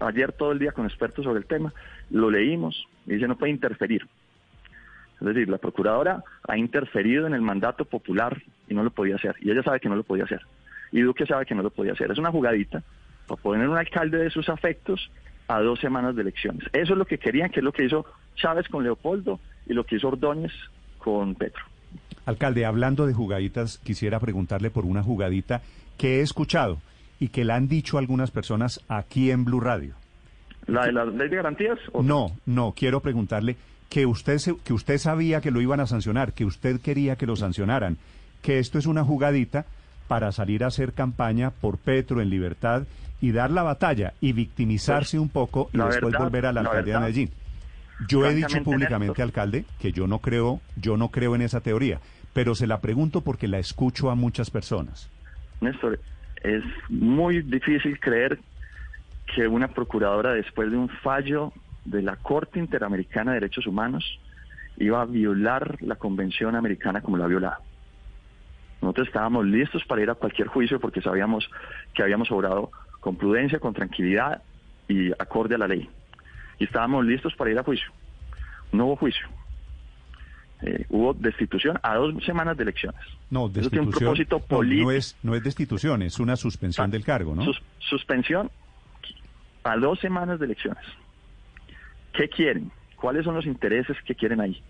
ayer 0.00 0.32
todo 0.32 0.52
el 0.52 0.58
día 0.58 0.72
con 0.72 0.84
expertos 0.84 1.24
sobre 1.24 1.38
el 1.38 1.46
tema, 1.46 1.72
lo 2.10 2.30
leímos 2.30 2.86
y 3.06 3.14
dice 3.14 3.28
no 3.28 3.36
puede 3.36 3.52
interferir. 3.52 4.06
Es 5.20 5.26
decir, 5.26 5.48
la 5.48 5.58
procuradora 5.58 6.22
ha 6.46 6.56
interferido 6.58 7.26
en 7.26 7.34
el 7.34 7.40
mandato 7.40 7.84
popular 7.84 8.42
y 8.68 8.74
no 8.74 8.82
lo 8.82 8.90
podía 8.90 9.16
hacer. 9.16 9.34
Y 9.40 9.50
ella 9.50 9.62
sabe 9.62 9.80
que 9.80 9.88
no 9.88 9.96
lo 9.96 10.02
podía 10.02 10.24
hacer. 10.24 10.42
Y 10.92 11.00
Duque 11.00 11.26
sabe 11.26 11.46
que 11.46 11.54
no 11.54 11.62
lo 11.62 11.70
podía 11.70 11.92
hacer. 11.92 12.10
Es 12.10 12.18
una 12.18 12.30
jugadita 12.30 12.82
para 13.26 13.40
poner 13.40 13.68
un 13.68 13.78
alcalde 13.78 14.18
de 14.18 14.30
sus 14.30 14.48
afectos 14.48 15.10
a 15.48 15.60
dos 15.60 15.80
semanas 15.80 16.14
de 16.16 16.22
elecciones. 16.22 16.64
Eso 16.72 16.92
es 16.92 16.98
lo 16.98 17.06
que 17.06 17.18
querían, 17.18 17.50
que 17.50 17.60
es 17.60 17.64
lo 17.64 17.72
que 17.72 17.84
hizo 17.84 18.04
Chávez 18.34 18.68
con 18.68 18.82
Leopoldo 18.82 19.40
y 19.66 19.72
lo 19.72 19.84
que 19.84 19.96
hizo 19.96 20.08
Ordóñez 20.08 20.52
con 20.98 21.34
Petro. 21.34 21.62
Alcalde, 22.26 22.66
hablando 22.66 23.06
de 23.06 23.14
jugaditas, 23.14 23.78
quisiera 23.78 24.18
preguntarle 24.18 24.70
por 24.70 24.84
una 24.84 25.02
jugadita 25.02 25.62
que 25.96 26.18
he 26.18 26.20
escuchado 26.20 26.78
y 27.20 27.28
que 27.28 27.44
la 27.44 27.54
han 27.54 27.68
dicho 27.68 27.98
algunas 27.98 28.30
personas 28.30 28.84
aquí 28.88 29.30
en 29.30 29.44
Blue 29.44 29.60
Radio. 29.60 29.94
¿La 30.66 30.86
de 30.86 30.92
la 30.92 31.04
ley 31.04 31.28
de 31.28 31.36
garantías? 31.36 31.78
No, 32.02 32.32
no, 32.44 32.74
quiero 32.76 33.00
preguntarle 33.00 33.56
que 33.88 34.06
usted, 34.06 34.40
que 34.64 34.72
usted 34.72 34.98
sabía 34.98 35.40
que 35.40 35.50
lo 35.50 35.60
iban 35.60 35.80
a 35.80 35.86
sancionar, 35.86 36.32
que 36.32 36.44
usted 36.44 36.80
quería 36.80 37.16
que 37.16 37.26
lo 37.26 37.36
sancionaran, 37.36 37.98
que 38.42 38.58
esto 38.58 38.78
es 38.78 38.86
una 38.86 39.04
jugadita 39.04 39.66
para 40.08 40.32
salir 40.32 40.64
a 40.64 40.68
hacer 40.68 40.92
campaña 40.92 41.50
por 41.50 41.78
Petro 41.78 42.20
en 42.20 42.30
libertad 42.30 42.84
y 43.20 43.32
dar 43.32 43.50
la 43.50 43.62
batalla 43.62 44.12
y 44.20 44.32
victimizarse 44.32 45.16
pues, 45.16 45.22
un 45.22 45.28
poco 45.28 45.70
y 45.72 45.78
después 45.78 46.14
volver 46.18 46.46
a 46.46 46.52
la, 46.52 46.60
alcaldía 46.60 46.94
de 46.94 47.00
Medellín. 47.00 47.30
Yo 48.08 48.26
he 48.26 48.34
dicho 48.34 48.62
públicamente, 48.62 49.22
alcalde, 49.22 49.64
que 49.80 49.90
yo 49.90 50.06
no 50.06 50.18
creo, 50.18 50.60
yo 50.76 50.96
no 50.96 51.08
creo 51.08 51.34
en 51.34 51.42
esa 51.42 51.60
teoría, 51.60 51.98
pero 52.34 52.54
se 52.54 52.66
la 52.66 52.80
pregunto 52.80 53.22
porque 53.22 53.48
la 53.48 53.58
escucho 53.58 54.10
a 54.10 54.14
muchas 54.14 54.50
personas. 54.50 55.10
Néstor, 55.62 55.98
es 56.42 56.62
muy 56.90 57.40
difícil 57.40 57.98
creer 57.98 58.38
que 59.34 59.48
una 59.48 59.68
procuradora 59.68 60.34
después 60.34 60.70
de 60.70 60.76
un 60.76 60.88
fallo 60.88 61.52
de 61.86 62.02
la 62.02 62.16
Corte 62.16 62.58
Interamericana 62.58 63.32
de 63.32 63.40
Derechos 63.40 63.66
Humanos 63.66 64.04
iba 64.76 65.00
a 65.00 65.04
violar 65.06 65.78
la 65.80 65.96
Convención 65.96 66.54
Americana 66.54 67.00
como 67.00 67.16
la 67.16 67.24
ha 67.24 67.28
violado. 67.28 67.56
Nosotros 68.82 69.08
estábamos 69.08 69.46
listos 69.46 69.82
para 69.84 70.02
ir 70.02 70.10
a 70.10 70.14
cualquier 70.14 70.48
juicio 70.48 70.78
porque 70.78 71.00
sabíamos 71.00 71.48
que 71.94 72.02
habíamos 72.02 72.30
obrado 72.30 72.70
con 73.00 73.16
prudencia, 73.16 73.58
con 73.58 73.72
tranquilidad 73.72 74.42
y 74.88 75.12
acorde 75.12 75.54
a 75.54 75.58
la 75.58 75.68
ley. 75.68 75.88
Y 76.58 76.64
estábamos 76.64 77.04
listos 77.04 77.34
para 77.34 77.50
ir 77.50 77.58
a 77.58 77.62
juicio. 77.62 77.88
No 78.72 78.86
hubo 78.86 78.96
juicio. 78.96 79.26
Eh, 80.62 80.86
hubo 80.88 81.14
destitución 81.14 81.78
a 81.82 81.94
dos 81.96 82.24
semanas 82.24 82.56
de 82.56 82.64
elecciones. 82.64 83.00
No, 83.30 83.48
destitución, 83.48 83.86
un 83.86 83.92
propósito 83.92 84.40
político. 84.40 84.90
No, 84.90 84.96
es, 84.96 85.16
no 85.22 85.34
es 85.34 85.42
destitución, 85.42 86.02
es 86.02 86.18
una 86.18 86.36
suspensión 86.36 86.90
del 86.90 87.04
cargo, 87.04 87.34
¿no? 87.34 87.44
suspensión 87.78 88.50
a 89.64 89.76
dos 89.76 89.98
semanas 90.00 90.38
de 90.38 90.46
elecciones. 90.46 90.84
¿Qué 92.16 92.28
quieren? 92.28 92.72
¿Cuáles 92.96 93.24
son 93.24 93.34
los 93.34 93.44
intereses 93.44 93.96
que 94.02 94.14
quieren 94.14 94.40
ahí? 94.40 94.62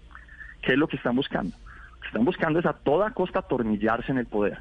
¿Qué 0.63 0.73
es 0.73 0.79
lo 0.79 0.89
que 0.89 0.97
están 0.97 1.15
buscando? 1.15 1.57
Lo 1.57 2.01
que 2.01 2.07
están 2.09 2.25
buscando 2.25 2.59
es 2.59 2.67
a 2.67 2.73
toda 2.73 3.13
costa 3.13 3.39
atornillarse 3.39 4.11
en 4.11 4.19
el 4.19 4.27
poder. 4.27 4.59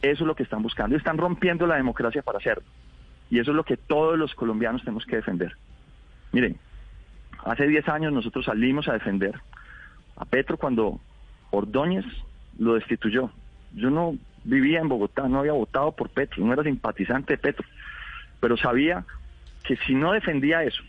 Eso 0.00 0.24
es 0.24 0.26
lo 0.26 0.34
que 0.34 0.42
están 0.42 0.62
buscando. 0.62 0.96
Están 0.96 1.18
rompiendo 1.18 1.66
la 1.66 1.76
democracia 1.76 2.22
para 2.22 2.38
hacerlo. 2.38 2.64
Y 3.28 3.38
eso 3.38 3.50
es 3.50 3.56
lo 3.56 3.64
que 3.64 3.76
todos 3.76 4.18
los 4.18 4.34
colombianos 4.34 4.82
tenemos 4.82 5.04
que 5.04 5.16
defender. 5.16 5.56
Miren, 6.32 6.56
hace 7.44 7.66
10 7.66 7.86
años 7.90 8.12
nosotros 8.14 8.46
salimos 8.46 8.88
a 8.88 8.94
defender 8.94 9.38
a 10.16 10.24
Petro 10.24 10.56
cuando 10.56 11.00
Ordóñez 11.50 12.06
lo 12.58 12.74
destituyó. 12.74 13.30
Yo 13.74 13.90
no 13.90 14.16
vivía 14.44 14.80
en 14.80 14.88
Bogotá, 14.88 15.28
no 15.28 15.40
había 15.40 15.52
votado 15.52 15.92
por 15.92 16.08
Petro, 16.08 16.44
no 16.44 16.54
era 16.54 16.62
simpatizante 16.62 17.34
de 17.34 17.38
Petro, 17.38 17.66
pero 18.40 18.56
sabía 18.56 19.04
que 19.64 19.76
si 19.76 19.94
no 19.94 20.12
defendía 20.12 20.64
eso, 20.64 20.82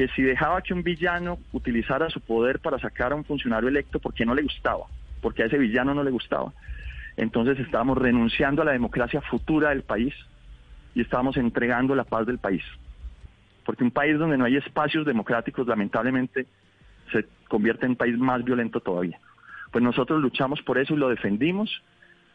que 0.00 0.08
si 0.16 0.22
dejaba 0.22 0.62
que 0.62 0.72
un 0.72 0.82
villano 0.82 1.38
utilizara 1.52 2.08
su 2.08 2.22
poder 2.22 2.60
para 2.60 2.78
sacar 2.78 3.12
a 3.12 3.14
un 3.14 3.22
funcionario 3.22 3.68
electo 3.68 3.98
porque 3.98 4.24
no 4.24 4.34
le 4.34 4.40
gustaba, 4.40 4.86
porque 5.20 5.42
a 5.42 5.46
ese 5.46 5.58
villano 5.58 5.92
no 5.92 6.02
le 6.02 6.10
gustaba, 6.10 6.54
entonces 7.18 7.58
estábamos 7.58 7.98
renunciando 7.98 8.62
a 8.62 8.64
la 8.64 8.72
democracia 8.72 9.20
futura 9.20 9.68
del 9.68 9.82
país 9.82 10.14
y 10.94 11.02
estábamos 11.02 11.36
entregando 11.36 11.94
la 11.94 12.04
paz 12.04 12.24
del 12.26 12.38
país. 12.38 12.62
Porque 13.66 13.84
un 13.84 13.90
país 13.90 14.18
donde 14.18 14.38
no 14.38 14.46
hay 14.46 14.56
espacios 14.56 15.04
democráticos, 15.04 15.66
lamentablemente, 15.66 16.46
se 17.12 17.26
convierte 17.46 17.84
en 17.84 17.90
un 17.90 17.96
país 17.96 18.16
más 18.16 18.42
violento 18.42 18.80
todavía. 18.80 19.20
Pues 19.70 19.84
nosotros 19.84 20.22
luchamos 20.22 20.62
por 20.62 20.78
eso 20.78 20.94
y 20.94 20.96
lo 20.96 21.10
defendimos 21.10 21.82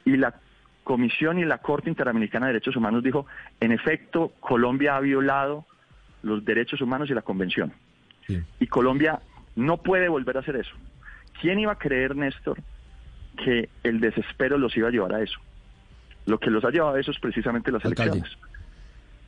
y 0.06 0.18
la 0.18 0.36
Comisión 0.84 1.40
y 1.40 1.46
la 1.46 1.58
Corte 1.58 1.90
Interamericana 1.90 2.46
de 2.46 2.54
Derechos 2.54 2.76
Humanos 2.76 3.02
dijo, 3.02 3.26
en 3.60 3.72
efecto, 3.72 4.34
Colombia 4.40 4.98
ha 4.98 5.00
violado 5.00 5.66
los 6.26 6.44
derechos 6.44 6.82
humanos 6.82 7.10
y 7.10 7.14
la 7.14 7.22
Convención. 7.22 7.72
Y 8.60 8.68
Colombia 8.68 9.22
no 9.56 9.78
puede 9.78 10.10
volver 10.10 10.38
a 10.38 10.40
hacer 10.40 10.56
eso. 10.56 10.72
¿Quién 11.40 11.60
iba 11.60 11.74
a 11.74 11.78
creer, 11.78 12.16
Néstor, 12.16 12.60
que 13.38 13.70
el 13.84 14.00
desespero 14.00 14.58
los 14.58 14.76
iba 14.76 14.88
a 14.88 14.92
llevar 14.92 15.14
a 15.14 15.22
eso? 15.22 15.40
Lo 16.26 16.40
que 16.40 16.50
los 16.50 16.66
ha 16.66 16.72
llevado 16.72 16.96
a 16.96 17.00
eso 17.00 17.12
es 17.12 17.20
precisamente 17.20 17.72
las 17.72 17.86
elecciones. 17.86 18.24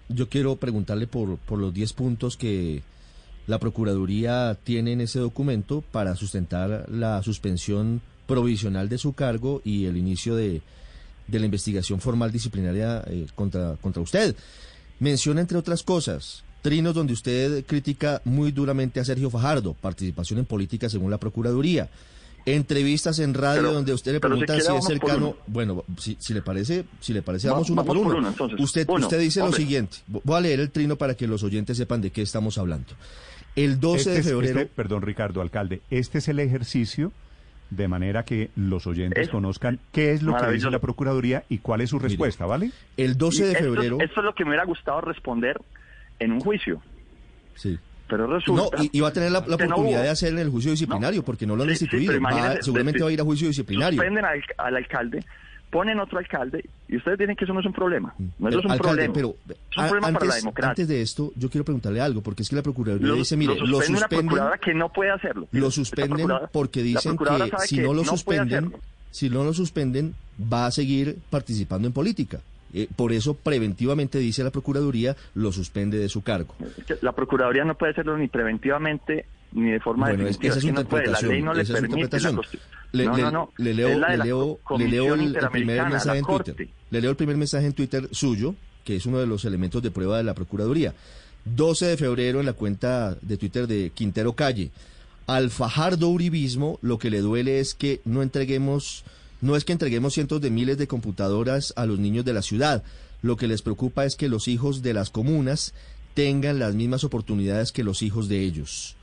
Yo 0.09 0.27
quiero 0.27 0.55
preguntarle 0.55 1.05
por, 1.05 1.37
por 1.37 1.59
los 1.59 1.71
10 1.73 1.93
puntos 1.93 2.35
que 2.35 2.81
la 3.45 3.59
Procuraduría 3.59 4.57
tiene 4.63 4.93
en 4.93 5.01
ese 5.01 5.19
documento 5.19 5.83
para 5.91 6.15
sustentar 6.15 6.85
la 6.89 7.21
suspensión 7.21 8.01
provisional 8.25 8.89
de 8.89 8.97
su 8.97 9.13
cargo 9.13 9.61
y 9.63 9.85
el 9.85 9.97
inicio 9.97 10.35
de, 10.35 10.61
la 11.29 11.45
investigación 11.45 12.01
formal 12.01 12.31
disciplinaria 12.31 13.03
eh, 13.05 13.27
contra, 13.35 13.75
contra 13.81 14.01
usted. 14.01 14.35
Menciona, 14.99 15.41
entre 15.41 15.57
otras 15.59 15.83
cosas, 15.83 16.43
trinos 16.67 16.93
donde 16.93 17.13
usted 17.13 17.65
critica 17.65 18.21
muy 18.25 18.51
duramente 18.51 18.99
a 18.99 19.05
Sergio 19.05 19.29
Fajardo, 19.29 19.73
participación 19.73 20.39
en 20.39 20.45
política 20.45 20.89
según 20.89 21.09
la 21.09 21.17
Procuraduría. 21.17 21.87
Entrevistas 22.45 23.19
en 23.19 23.33
radio 23.33 23.71
donde 23.71 23.93
usted 23.93 24.11
le 24.11 24.19
pregunta 24.19 24.59
si, 24.59 24.75
es 24.75 24.85
cercano. 24.85 25.37
Bueno, 25.47 25.85
si, 25.97 26.33
le 26.33 26.41
parece, 26.41 26.83
si 26.99 27.13
le 27.13 27.21
parece, 27.21 27.47
vamos, 27.47 27.69
uno 27.69 27.85
por 27.85 27.95
uno. 27.95 28.33
usted, 28.59 28.85
usted 28.89 29.17
dice 29.17 29.39
lo 29.39 29.53
siguiente. 29.53 29.99
Voy 30.07 30.35
a 30.35 30.41
leer 30.41 30.59
el 30.59 30.69
trino 30.69 30.97
para 30.97 31.15
que 31.15 31.25
los 31.25 31.41
oyentes 31.41 31.77
sepan 31.77 32.01
de 32.01 32.11
qué 32.11 32.21
estamos 32.21 32.57
hablando. 32.57 32.89
El 33.55 33.79
12 33.79 33.99
este 33.99 34.11
de 34.11 34.23
febrero. 34.23 34.59
Este, 34.59 34.73
perdón, 34.75 35.03
Ricardo, 35.03 35.39
alcalde. 35.39 35.81
Este 35.89 36.17
es 36.17 36.27
el 36.27 36.39
ejercicio 36.39 37.13
de 37.69 37.87
manera 37.87 38.23
que 38.23 38.49
los 38.57 38.87
oyentes 38.87 39.29
conozcan 39.29 39.79
qué 39.93 40.11
es 40.11 40.21
lo 40.21 40.35
que 40.35 40.51
dice 40.51 40.69
la 40.69 40.79
Procuraduría 40.79 41.45
y 41.47 41.59
cuál 41.59 41.79
es 41.79 41.91
su 41.91 41.99
respuesta, 41.99 42.45
¿vale? 42.45 42.71
El 42.97 43.17
12 43.17 43.45
de 43.45 43.55
febrero. 43.55 43.99
Esto, 44.01 44.19
es 44.19 44.25
lo 44.25 44.35
que 44.35 44.43
me 44.43 44.49
hubiera 44.49 44.65
gustado 44.65 44.99
responder 44.99 45.61
en 46.19 46.31
un 46.31 46.39
juicio. 46.39 46.81
Sí. 47.55 47.77
Pero 48.07 48.27
resulta. 48.27 48.77
No, 48.77 48.89
y, 48.91 48.99
va 48.99 49.09
a 49.09 49.13
tener 49.13 49.31
la, 49.31 49.39
oportunidad 49.39 50.03
de 50.03 50.09
hacer 50.09 50.31
en 50.33 50.39
el 50.39 50.49
juicio 50.49 50.71
disciplinario, 50.71 51.23
porque 51.23 51.45
no 51.45 51.55
lo 51.55 51.63
han 51.63 51.69
destituido. 51.69 52.13
seguramente 52.61 53.03
va 53.03 53.09
a 53.09 53.11
ir 53.11 53.21
a 53.21 53.23
juicio 53.23 53.47
disciplinario. 53.47 54.01
Suspenden 54.01 54.25
al 54.57 54.75
alcalde 54.75 55.23
ponen 55.69 55.99
otro 55.99 56.19
alcalde 56.19 56.63
y 56.87 56.97
ustedes 56.97 57.19
dicen 57.19 57.35
que 57.35 57.45
eso 57.45 57.53
no 57.53 57.59
es 57.59 57.65
un 57.65 57.73
problema. 57.73 58.13
No 58.39 58.49
eso 58.49 58.59
es 58.59 58.65
un 58.65 58.77
problema. 58.77 59.13
Pero 59.13 59.35
es 59.45 59.77
un 59.77 59.87
problema 59.87 60.07
antes, 60.07 60.19
para 60.19 60.29
la 60.29 60.35
democracia. 60.35 60.69
Antes 60.69 60.87
de 60.87 61.01
esto, 61.01 61.31
yo 61.35 61.49
quiero 61.49 61.65
preguntarle 61.65 62.01
algo, 62.01 62.21
porque 62.21 62.43
es 62.43 62.49
que 62.49 62.55
la 62.55 62.61
Procuraduría 62.61 63.13
dice, 63.13 63.35
mire, 63.35 63.55
lo 63.55 63.81
suspenden. 63.81 64.39
Una 64.39 64.57
que 64.57 64.73
no 64.73 64.91
puede 64.91 65.11
hacerlo. 65.11 65.47
Lo 65.51 65.71
suspenden 65.71 66.27
porque 66.51 66.81
dicen 66.81 67.17
que 67.17 67.51
si 67.65 67.79
no 67.79 67.93
lo 67.93 68.03
suspenden, 68.03 68.73
si 69.11 69.29
no 69.29 69.43
lo 69.43 69.53
suspenden, 69.53 70.15
va 70.41 70.67
a 70.67 70.71
seguir 70.71 71.17
participando 71.29 71.87
en 71.87 71.93
política. 71.93 72.39
Eh, 72.77 72.87
por 72.95 73.11
eso, 73.11 73.33
preventivamente, 73.33 74.19
dice 74.19 74.43
la 74.43 74.51
Procuraduría, 74.51 75.15
lo 75.33 75.51
suspende 75.51 75.97
de 75.97 76.09
su 76.09 76.21
cargo. 76.21 76.53
La 77.01 77.11
Procuraduría 77.11 77.65
no 77.65 77.75
puede 77.75 77.93
hacerlo 77.93 78.15
ni 78.17 78.27
preventivamente 78.27 79.25
ni 79.53 79.71
de 79.71 79.79
forma 79.79 80.09
bueno, 80.09 80.25
definitiva. 80.25 80.49
Esa 80.51 80.59
es 80.59 80.63
una 80.65 80.81
interpretación. 80.81 81.29
La 81.29 81.35
ley 81.35 81.41
no 81.41 81.53
le 81.55 81.65
permite 81.65 82.19
le, 82.91 83.05
no, 83.05 83.17
no, 83.17 83.31
no. 83.31 83.53
Le 83.57 83.73
leo, 83.73 83.99
le 83.99 84.17
leo, 84.17 84.59
le 84.77 84.87
leo 84.87 85.15
el, 85.15 85.35
primer 85.51 85.89
mensaje 85.89 86.19
en 86.19 86.25
Twitter. 86.25 86.67
Le 86.91 87.01
leo 87.01 87.09
el 87.09 87.17
primer 87.17 87.35
mensaje 87.35 87.65
en 87.65 87.73
Twitter 87.73 88.07
suyo, 88.11 88.53
que 88.85 88.95
es 88.95 89.05
uno 89.07 89.17
de 89.17 89.25
los 89.25 89.43
elementos 89.43 89.81
de 89.81 89.89
prueba 89.89 90.17
de 90.17 90.23
la 90.23 90.35
Procuraduría. 90.35 90.93
12 91.45 91.85
de 91.87 91.97
febrero 91.97 92.39
en 92.39 92.45
la 92.45 92.53
cuenta 92.53 93.17
de 93.21 93.37
Twitter 93.37 93.65
de 93.65 93.91
Quintero 93.93 94.33
Calle. 94.33 94.69
Al 95.25 95.49
Fajardo 95.49 96.09
Uribismo 96.09 96.77
lo 96.83 96.99
que 96.99 97.09
le 97.09 97.21
duele 97.21 97.59
es 97.59 97.73
que 97.73 98.01
no 98.05 98.21
entreguemos, 98.21 99.03
no 99.41 99.55
es 99.55 99.65
que 99.65 99.73
entreguemos 99.73 100.13
cientos 100.13 100.41
de 100.41 100.49
miles 100.49 100.77
de 100.77 100.87
computadoras 100.87 101.73
a 101.75 101.85
los 101.85 101.99
niños 101.99 102.25
de 102.25 102.33
la 102.33 102.41
ciudad. 102.41 102.83
Lo 103.21 103.35
que 103.37 103.47
les 103.47 103.61
preocupa 103.61 104.05
es 104.05 104.15
que 104.15 104.29
los 104.29 104.47
hijos 104.47 104.81
de 104.81 104.93
las 104.93 105.09
comunas 105.09 105.73
tengan 106.13 106.59
las 106.59 106.75
mismas 106.75 107.03
oportunidades 107.03 107.71
que 107.71 107.83
los 107.83 108.01
hijos 108.01 108.27
de 108.29 108.41
ellos. 108.41 108.95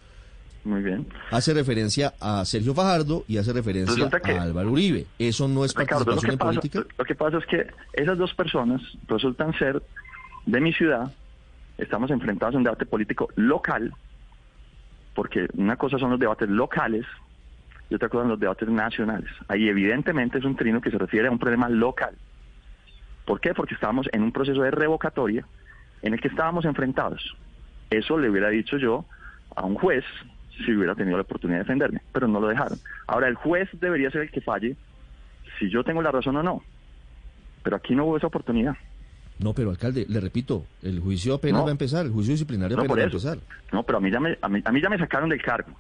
Muy 0.64 0.82
bien. 0.82 1.06
Hace 1.30 1.52
referencia 1.52 2.14
a 2.20 2.44
Sergio 2.44 2.74
Fajardo 2.74 3.24
y 3.28 3.36
hace 3.36 3.52
referencia 3.52 4.08
a 4.10 4.42
Álvaro 4.42 4.72
Uribe. 4.72 5.06
¿Eso 5.18 5.46
no 5.46 5.64
es 5.64 5.74
participación 5.74 6.32
en 6.32 6.38
política? 6.38 6.84
Lo 6.96 7.04
que 7.04 7.14
pasa 7.14 7.38
es 7.38 7.46
que 7.46 7.66
esas 7.92 8.16
dos 8.16 8.32
personas 8.34 8.80
resultan 9.06 9.56
ser 9.58 9.82
de 10.46 10.60
mi 10.60 10.72
ciudad. 10.72 11.12
Estamos 11.76 12.10
enfrentados 12.10 12.54
a 12.54 12.58
un 12.58 12.64
debate 12.64 12.86
político 12.86 13.28
local, 13.36 13.92
porque 15.14 15.46
una 15.54 15.76
cosa 15.76 15.98
son 15.98 16.10
los 16.10 16.20
debates 16.20 16.48
locales 16.48 17.04
y 17.90 17.94
otra 17.94 18.08
cosa 18.08 18.22
son 18.22 18.30
los 18.30 18.40
debates 18.40 18.68
nacionales. 18.68 19.30
Ahí 19.48 19.68
evidentemente 19.68 20.38
es 20.38 20.44
un 20.44 20.56
trino 20.56 20.80
que 20.80 20.90
se 20.90 20.98
refiere 20.98 21.28
a 21.28 21.30
un 21.30 21.38
problema 21.38 21.68
local. 21.68 22.14
¿Por 23.24 23.40
qué? 23.40 23.54
Porque 23.54 23.74
estábamos 23.74 24.08
en 24.12 24.22
un 24.22 24.32
proceso 24.32 24.62
de 24.62 24.70
revocatoria 24.70 25.46
en 26.02 26.14
el 26.14 26.20
que 26.20 26.28
estábamos 26.28 26.64
enfrentados. 26.64 27.36
Eso 27.90 28.18
le 28.18 28.28
hubiera 28.28 28.48
dicho 28.48 28.76
yo 28.76 29.04
a 29.54 29.64
un 29.64 29.74
juez 29.74 30.04
si 30.64 30.72
hubiera 30.72 30.94
tenido 30.94 31.16
la 31.16 31.22
oportunidad 31.22 31.58
de 31.58 31.64
defenderme, 31.64 32.00
pero 32.12 32.28
no 32.28 32.40
lo 32.40 32.48
dejaron. 32.48 32.78
Ahora, 33.06 33.28
el 33.28 33.34
juez 33.34 33.68
debería 33.80 34.10
ser 34.10 34.22
el 34.22 34.30
que 34.30 34.40
falle 34.40 34.76
si 35.58 35.70
yo 35.70 35.84
tengo 35.84 36.02
la 36.02 36.10
razón 36.10 36.36
o 36.36 36.42
no, 36.42 36.62
pero 37.62 37.76
aquí 37.76 37.94
no 37.94 38.04
hubo 38.04 38.16
esa 38.16 38.26
oportunidad. 38.26 38.76
No, 39.38 39.52
pero 39.52 39.70
alcalde, 39.70 40.06
le 40.08 40.20
repito, 40.20 40.64
el 40.82 41.00
juicio 41.00 41.34
apenas 41.34 41.64
va 41.64 41.68
a 41.68 41.72
empezar, 41.72 42.06
el 42.06 42.12
juicio 42.12 42.32
disciplinario 42.32 42.78
apenas 42.78 42.96
va 42.96 43.00
a 43.00 43.04
empezar. 43.04 43.38
No, 43.72 43.82
pero 43.82 43.98
a 43.98 44.00
mí 44.00 44.10
ya 44.10 44.20
me, 44.20 44.38
a 44.40 44.48
mí, 44.48 44.80
ya 44.80 44.88
me 44.88 44.98
sacaron 44.98 45.28
del 45.28 45.42
cargo. 45.42 45.72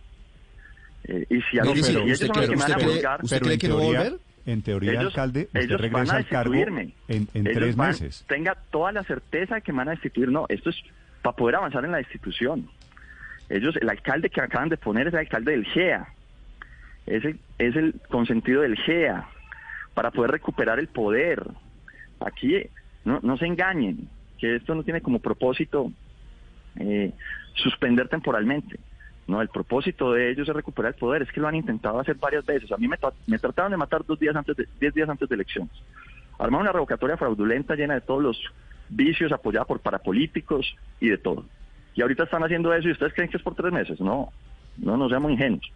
Eh, 1.06 1.26
y 1.28 1.40
si, 1.42 1.58
a 1.58 1.64
mí, 1.64 1.76
si 1.82 1.96
ellos 1.96 2.18
son 2.18 2.28
los 2.28 2.48
que 2.48 2.56
van 2.56 2.72
a 2.72 2.84
juzgar... 2.84 3.20
¿Usted 3.22 3.42
cree 3.42 3.58
que 3.58 3.68
no 3.68 3.76
va 3.76 3.82
a 3.82 3.86
volver? 3.86 4.18
En 4.46 4.60
teoría, 4.60 5.00
alcalde, 5.00 5.48
usted 5.54 5.76
regresa 5.78 6.16
al 6.16 6.26
cargo 6.26 6.54
en, 6.54 6.92
en 7.08 7.44
tres 7.44 7.78
meses. 7.78 8.26
Tenga 8.28 8.54
toda 8.70 8.92
la 8.92 9.02
certeza 9.02 9.54
de 9.54 9.62
que 9.62 9.72
van 9.72 9.88
a 9.88 9.92
destituir. 9.92 10.28
No, 10.28 10.44
esto 10.50 10.68
es 10.68 10.76
para 11.22 11.34
poder 11.34 11.56
avanzar 11.56 11.82
en 11.86 11.92
la 11.92 11.96
destitución. 11.96 12.68
Ellos, 13.48 13.74
el 13.80 13.88
alcalde 13.88 14.28
que 14.28 14.42
acaban 14.42 14.68
de 14.68 14.76
poner 14.76 15.06
es 15.06 15.14
el 15.14 15.20
alcalde 15.20 15.52
del 15.52 15.64
GEA. 15.64 16.08
Es 17.06 17.24
el, 17.24 17.38
es 17.56 17.74
el 17.74 17.94
consentido 18.10 18.60
del 18.60 18.76
GEA 18.76 19.26
para 19.94 20.10
poder 20.10 20.32
recuperar 20.32 20.78
el 20.78 20.88
poder. 20.88 21.42
Aquí 22.20 22.66
no, 23.06 23.20
no 23.22 23.38
se 23.38 23.46
engañen, 23.46 24.10
que 24.38 24.56
esto 24.56 24.74
no 24.74 24.82
tiene 24.82 25.00
como 25.00 25.20
propósito 25.20 25.90
eh, 26.78 27.12
suspender 27.54 28.08
temporalmente. 28.08 28.78
No, 29.26 29.40
el 29.40 29.48
propósito 29.48 30.12
de 30.12 30.30
ellos 30.30 30.48
es 30.48 30.54
recuperar 30.54 30.92
el 30.92 30.98
poder. 30.98 31.22
Es 31.22 31.32
que 31.32 31.40
lo 31.40 31.48
han 31.48 31.54
intentado 31.54 31.98
hacer 31.98 32.16
varias 32.16 32.44
veces. 32.44 32.70
A 32.72 32.76
mí 32.76 32.88
me, 32.88 33.38
trataron 33.38 33.70
de 33.70 33.76
matar 33.76 34.04
dos 34.04 34.18
días 34.18 34.36
antes 34.36 34.56
de, 34.56 34.68
diez 34.80 34.92
días 34.92 35.08
antes 35.08 35.28
de 35.28 35.34
elecciones. 35.34 35.72
Armaron 36.38 36.62
una 36.62 36.72
revocatoria 36.72 37.16
fraudulenta 37.16 37.74
llena 37.74 37.94
de 37.94 38.00
todos 38.02 38.22
los 38.22 38.38
vicios, 38.88 39.32
apoyada 39.32 39.64
por 39.64 39.80
parapolíticos 39.80 40.76
y 41.00 41.08
de 41.08 41.18
todo. 41.18 41.44
Y 41.94 42.02
ahorita 42.02 42.24
están 42.24 42.42
haciendo 42.42 42.74
eso 42.74 42.88
y 42.88 42.92
ustedes 42.92 43.14
creen 43.14 43.30
que 43.30 43.38
es 43.38 43.42
por 43.42 43.54
tres 43.54 43.72
meses. 43.72 44.00
No, 44.00 44.32
no 44.76 44.96
nos 44.96 45.10
seamos 45.10 45.30
ingenuos. 45.30 45.70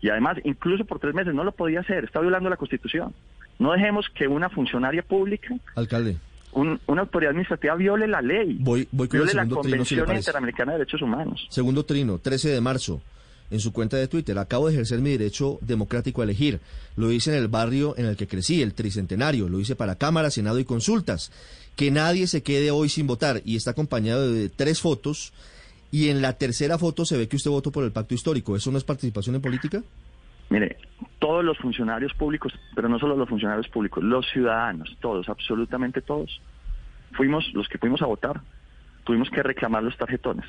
Y 0.00 0.08
además, 0.08 0.38
incluso 0.44 0.84
por 0.84 0.98
tres 0.98 1.14
meses 1.14 1.34
no 1.34 1.44
lo 1.44 1.52
podía 1.52 1.80
hacer. 1.80 2.04
Está 2.04 2.20
violando 2.20 2.48
la 2.48 2.56
Constitución. 2.56 3.14
No 3.58 3.72
dejemos 3.72 4.08
que 4.10 4.28
una 4.28 4.48
funcionaria 4.48 5.02
pública... 5.02 5.54
Alcalde 5.74 6.16
una 6.54 7.00
autoridad 7.00 7.30
administrativa 7.30 7.74
viole 7.74 8.06
la 8.06 8.22
ley, 8.22 8.56
voy, 8.60 8.88
voy 8.92 9.08
con 9.08 9.18
viole 9.18 9.34
la 9.34 9.46
Convención 9.46 10.14
Interamericana 10.14 10.72
de 10.72 10.78
Derechos 10.78 11.02
Humanos. 11.02 11.46
Segundo 11.50 11.84
trino, 11.84 12.18
13 12.18 12.50
de 12.50 12.60
marzo, 12.60 13.00
en 13.50 13.60
su 13.60 13.72
cuenta 13.72 13.96
de 13.96 14.08
Twitter, 14.08 14.38
acabo 14.38 14.68
de 14.68 14.74
ejercer 14.74 15.00
mi 15.00 15.10
derecho 15.10 15.58
democrático 15.60 16.20
a 16.20 16.24
elegir. 16.24 16.60
Lo 16.96 17.12
hice 17.12 17.30
en 17.30 17.42
el 17.42 17.48
barrio 17.48 17.94
en 17.96 18.06
el 18.06 18.16
que 18.16 18.26
crecí, 18.26 18.62
el 18.62 18.74
Tricentenario, 18.74 19.48
lo 19.48 19.60
hice 19.60 19.76
para 19.76 19.96
Cámara, 19.96 20.30
Senado 20.30 20.58
y 20.58 20.64
consultas. 20.64 21.30
Que 21.76 21.90
nadie 21.90 22.26
se 22.26 22.42
quede 22.42 22.70
hoy 22.70 22.88
sin 22.88 23.06
votar 23.06 23.42
y 23.44 23.56
está 23.56 23.72
acompañado 23.72 24.32
de 24.32 24.48
tres 24.48 24.80
fotos 24.80 25.32
y 25.90 26.08
en 26.08 26.22
la 26.22 26.32
tercera 26.34 26.78
foto 26.78 27.04
se 27.04 27.16
ve 27.16 27.28
que 27.28 27.36
usted 27.36 27.50
votó 27.50 27.70
por 27.70 27.84
el 27.84 27.92
pacto 27.92 28.14
histórico. 28.14 28.56
¿Eso 28.56 28.70
no 28.70 28.78
es 28.78 28.84
participación 28.84 29.36
en 29.36 29.42
política? 29.42 29.82
Mire, 30.50 30.76
todos 31.18 31.44
los 31.44 31.58
funcionarios 31.58 32.12
públicos, 32.14 32.52
pero 32.74 32.88
no 32.88 32.98
solo 32.98 33.16
los 33.16 33.28
funcionarios 33.28 33.68
públicos, 33.68 34.04
los 34.04 34.26
ciudadanos, 34.30 34.96
todos, 35.00 35.28
absolutamente 35.28 36.02
todos, 36.02 36.40
fuimos 37.12 37.52
los 37.54 37.68
que 37.68 37.78
fuimos 37.78 38.02
a 38.02 38.06
votar, 38.06 38.40
tuvimos 39.04 39.30
que 39.30 39.42
reclamar 39.42 39.82
los 39.82 39.96
tarjetones. 39.96 40.46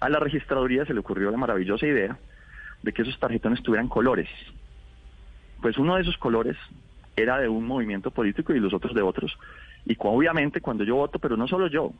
A 0.00 0.08
la 0.08 0.18
registraduría 0.18 0.84
se 0.84 0.94
le 0.94 1.00
ocurrió 1.00 1.30
la 1.30 1.36
maravillosa 1.36 1.86
idea 1.86 2.18
de 2.82 2.92
que 2.92 3.02
esos 3.02 3.18
tarjetones 3.18 3.62
tuvieran 3.62 3.88
colores. 3.88 4.28
Pues 5.60 5.76
uno 5.78 5.96
de 5.96 6.02
esos 6.02 6.16
colores 6.18 6.56
era 7.16 7.38
de 7.38 7.48
un 7.48 7.66
movimiento 7.66 8.10
político 8.10 8.54
y 8.54 8.60
los 8.60 8.72
otros 8.72 8.94
de 8.94 9.02
otros. 9.02 9.36
Y 9.84 9.96
obviamente 9.98 10.60
cuando 10.60 10.84
yo 10.84 10.96
voto, 10.96 11.18
pero 11.18 11.36
no 11.36 11.48
solo 11.48 11.66
yo, 11.66 11.92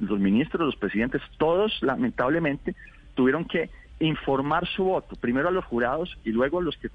los 0.00 0.18
ministros, 0.18 0.66
los 0.66 0.76
presidentes, 0.76 1.22
todos 1.38 1.82
lamentablemente 1.82 2.74
tuvieron 3.14 3.44
que 3.44 3.70
informar 4.00 4.66
su 4.68 4.84
voto, 4.84 5.16
primero 5.16 5.48
a 5.48 5.52
los 5.52 5.64
jurados 5.64 6.16
y 6.24 6.30
luego 6.30 6.60
a 6.60 6.62
los 6.62 6.76
que 6.76 6.88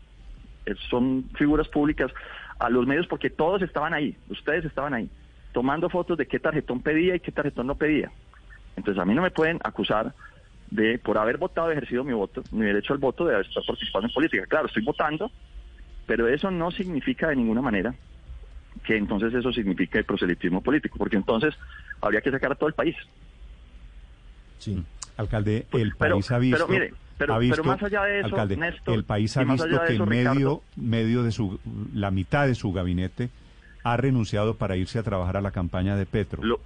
eh, 0.65 0.75
son 0.89 1.25
figuras 1.35 1.67
públicas, 1.67 2.11
a 2.59 2.69
los 2.69 2.87
medios, 2.87 3.07
porque 3.07 3.29
todos 3.29 3.61
estaban 3.61 3.93
ahí, 3.93 4.15
ustedes 4.29 4.65
estaban 4.65 4.93
ahí, 4.93 5.09
tomando 5.51 5.89
fotos 5.89 6.17
de 6.17 6.27
qué 6.27 6.39
tarjetón 6.39 6.81
pedía 6.81 7.15
y 7.15 7.19
qué 7.19 7.31
tarjetón 7.31 7.67
no 7.67 7.75
pedía. 7.75 8.11
Entonces 8.75 9.01
a 9.01 9.05
mí 9.05 9.13
no 9.13 9.21
me 9.21 9.31
pueden 9.31 9.59
acusar 9.63 10.13
de, 10.71 10.97
por 10.97 11.17
haber 11.17 11.37
votado, 11.37 11.71
ejercido 11.71 12.03
mi 12.03 12.13
voto, 12.13 12.43
mi 12.51 12.65
derecho 12.65 12.93
al 12.93 12.99
voto, 12.99 13.25
de 13.25 13.35
haber 13.35 13.45
estado 13.45 13.65
en 14.01 14.13
política. 14.13 14.45
Claro, 14.47 14.67
estoy 14.67 14.83
votando, 14.83 15.31
pero 16.07 16.27
eso 16.27 16.49
no 16.49 16.71
significa 16.71 17.29
de 17.29 17.35
ninguna 17.35 17.61
manera 17.61 17.93
que 18.83 18.97
entonces 18.97 19.33
eso 19.33 19.53
signifique 19.53 20.03
proselitismo 20.03 20.61
político, 20.61 20.97
porque 20.97 21.15
entonces 21.15 21.53
habría 22.01 22.21
que 22.21 22.31
sacar 22.31 22.51
a 22.51 22.55
todo 22.55 22.67
el 22.67 22.73
país. 22.73 22.95
Sí. 24.57 24.83
Alcalde, 25.17 25.67
el 25.73 25.95
país 25.95 26.31
ha 26.31 26.39
visto... 26.39 26.67
Pero 26.67 27.39
pero, 27.39 27.63
más 27.63 27.81
allá 27.83 28.03
de 28.03 28.21
eso, 28.21 28.35
el 28.87 29.03
país 29.03 29.37
ha 29.37 29.43
visto 29.43 29.67
que 29.87 29.99
medio, 29.99 30.61
medio 30.75 31.23
de 31.23 31.31
su, 31.31 31.59
la 31.93 32.11
mitad 32.11 32.47
de 32.47 32.55
su 32.55 32.73
gabinete 32.73 33.29
ha 33.83 33.97
renunciado 33.97 34.55
para 34.55 34.75
irse 34.75 34.99
a 34.99 35.03
trabajar 35.03 35.37
a 35.37 35.41
la 35.41 35.51
campaña 35.51 35.95
de 35.95 36.05
Petro. 36.05 36.43
Lo, 36.43 36.59